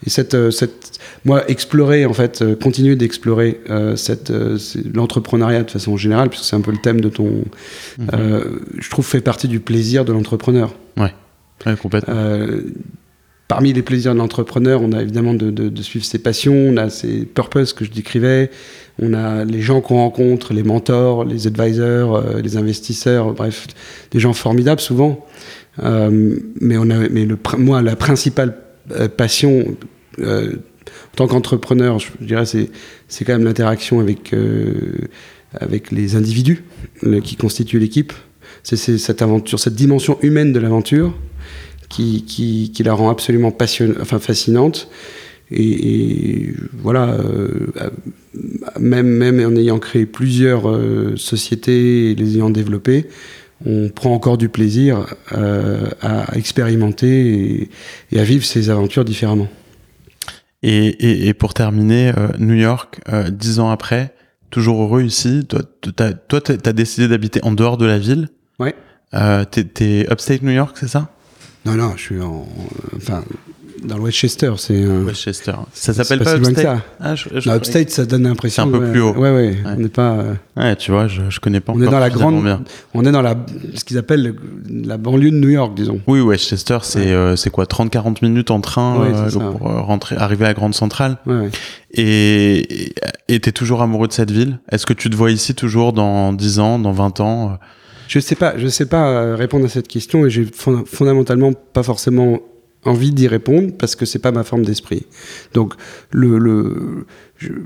[0.07, 4.33] Et cette, euh, cette, moi, explorer, en fait, euh, continuer d'explorer euh, cette,
[4.95, 7.45] l'entrepreneuriat de façon générale, puisque c'est un peu le thème de ton,
[7.99, 8.07] mmh.
[8.15, 10.75] euh, je trouve, fait partie du plaisir de l'entrepreneur.
[10.97, 11.13] Ouais,
[11.67, 12.15] ouais complètement.
[13.49, 16.77] Parmi les plaisirs de l'entrepreneur, on a évidemment de, de, de, suivre ses passions, on
[16.77, 18.51] a ses purposes que je décrivais,
[19.01, 23.67] on a les gens qu'on rencontre, les mentors, les advisors, les investisseurs, bref,
[24.11, 25.27] des gens formidables souvent.
[25.83, 28.55] Mais on a, mais le, moi, la principale
[29.17, 29.77] passion
[30.21, 30.57] euh,
[31.13, 32.71] en tant qu'entrepreneur, je dirais, c'est,
[33.09, 34.75] c'est quand même l'interaction avec, euh,
[35.53, 36.65] avec les individus
[37.25, 38.13] qui constituent l'équipe.
[38.63, 41.15] C'est, cette aventure, cette dimension humaine de l'aventure
[41.89, 44.89] qui, qui, la rend absolument enfin, fascinante.
[45.51, 47.49] Et, voilà, euh,
[48.79, 53.07] même, même en ayant créé plusieurs euh, sociétés et les ayant développées,
[53.67, 57.71] on prend encore du plaisir euh, à expérimenter et,
[58.13, 59.49] et, à vivre ces aventures différemment.
[60.63, 64.15] Et, et, et pour terminer, euh, New York, euh, dix ans après,
[64.51, 65.47] toujours heureux ici.
[65.49, 65.61] Toi,
[66.29, 68.29] toi, t'as décidé d'habiter en dehors de la ville.
[68.59, 68.75] Ouais.
[69.15, 71.11] Euh, t'es upstate New York, c'est ça?
[71.65, 72.47] Non, non, je suis en,
[72.97, 73.25] enfin,
[73.85, 75.05] dans le Westchester, c'est un...
[75.05, 75.53] Westchester.
[75.73, 76.63] Ça s'appelle pas, Upstate.
[76.63, 76.83] Ça.
[77.01, 78.65] Ah, je, je non, Upstate, ça donne l'impression.
[78.65, 79.13] C'est un peu ouais, plus haut.
[79.13, 79.49] Ouais, ouais.
[79.49, 79.57] ouais.
[79.65, 80.13] On n'est pas.
[80.13, 80.35] Euh...
[80.57, 81.73] Ouais, tu vois, je, je connais pas.
[81.75, 82.43] On est dans la grande.
[82.43, 82.63] Bien.
[82.95, 83.37] On est dans la
[83.75, 84.35] ce qu'ils appellent
[84.69, 86.01] la banlieue de New York, disons.
[86.07, 90.55] Oui, Westchester, c'est euh, c'est quoi, 30-40 minutes en train euh, pour rentrer, arriver à
[90.55, 91.19] Grande Centrale.
[91.27, 91.51] Ouais.
[91.93, 92.93] Et
[93.29, 94.59] et t'es toujours amoureux de cette ville?
[94.71, 97.59] Est-ce que tu te vois ici toujours dans 10 ans, dans 20 ans
[98.09, 100.47] Je sais pas, je sais pas répondre à cette question et j'ai
[100.87, 102.41] fondamentalement pas forcément
[102.85, 105.07] envie d'y répondre parce que c'est pas ma forme d'esprit.
[105.55, 105.75] Donc
[106.11, 107.07] le, le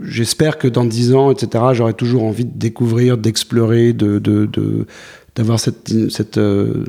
[0.04, 4.86] j'espère que dans dix ans, etc., j'aurai toujours envie de découvrir, d'explorer, de, de, de
[5.34, 6.84] d'avoir cette, cette euh,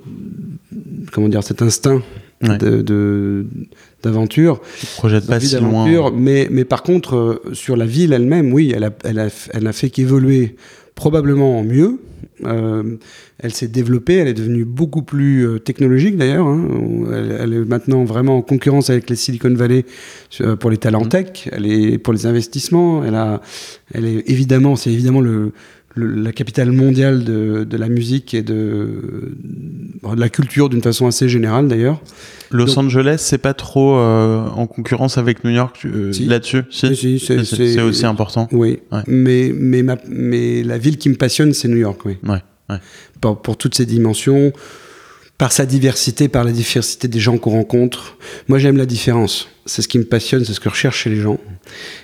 [1.12, 2.02] comment dire cet instinct
[2.42, 2.58] ouais.
[2.58, 3.46] de, de
[4.04, 4.60] d'aventure,
[4.98, 6.12] projet de pas si loin.
[6.14, 9.68] Mais mais par contre euh, sur la ville elle-même, oui, elle a elle a elle
[9.68, 10.56] a fait qu'évoluer
[10.96, 12.00] probablement en mieux.
[12.46, 12.98] Euh,
[13.40, 16.48] elle s'est développée, elle est devenue beaucoup plus euh, technologique d'ailleurs.
[16.48, 16.68] Hein.
[17.12, 19.86] Elle, elle, est maintenant vraiment en concurrence avec les Silicon Valley
[20.42, 21.10] euh, pour les talents mmh.
[21.10, 23.04] tech, elle est pour les investissements.
[23.04, 23.42] Elle a,
[23.94, 25.52] elle est évidemment, c'est évidemment le,
[25.96, 29.36] le, la capitale mondiale de, de, la musique et de,
[30.04, 32.02] de la culture d'une façon assez générale d'ailleurs.
[32.52, 36.26] Los Donc, Angeles, c'est pas trop euh, en concurrence avec New York euh, si.
[36.26, 36.64] là-dessus?
[36.70, 38.48] Si, si c'est aussi important.
[38.52, 39.02] Oui, ouais.
[39.08, 42.18] mais, mais, ma, mais la ville qui me passionne, c'est New York, oui.
[42.24, 42.78] Ouais, ouais.
[43.22, 44.54] Pour, pour, toutes ces dimensions,
[45.44, 48.18] par sa diversité, par la diversité des gens qu'on rencontre.
[48.48, 49.50] Moi, j'aime la différence.
[49.66, 51.38] C'est ce qui me passionne, c'est ce que je recherche chez les gens.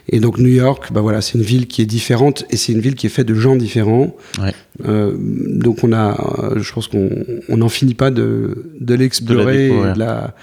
[0.09, 2.81] Et donc, New York, bah voilà, c'est une ville qui est différente et c'est une
[2.81, 4.13] ville qui est faite de gens différents.
[4.41, 4.53] Ouais.
[4.85, 6.17] Euh, donc, on a,
[6.57, 7.09] je pense qu'on
[7.47, 10.35] n'en finit pas de, de l'explorer et, de la,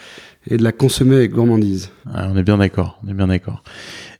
[0.51, 1.91] et de la consommer avec gourmandise.
[2.07, 2.99] Ouais, on est bien d'accord.
[3.05, 3.63] On est bien d'accord.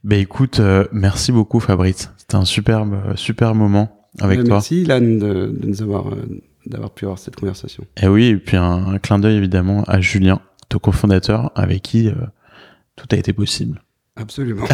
[0.03, 2.11] Ben écoute, euh, merci beaucoup, Fabrice.
[2.17, 4.57] C'était un superbe, super moment avec euh, toi.
[4.57, 6.11] Merci, Lan, de, de nous avoir
[6.69, 7.85] d'avoir pu avoir cette conversation.
[8.01, 12.07] Et oui, et puis un, un clin d'œil évidemment à Julien, ton cofondateur, avec qui
[12.07, 12.13] euh,
[12.95, 13.81] tout a été possible.
[14.15, 14.65] Absolument.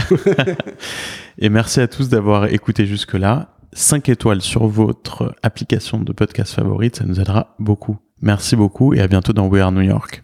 [1.37, 3.49] et merci à tous d'avoir écouté jusque-là.
[3.73, 7.97] 5 étoiles sur votre application de podcast favorite, ça nous aidera beaucoup.
[8.21, 10.23] Merci beaucoup et à bientôt dans We Are New York.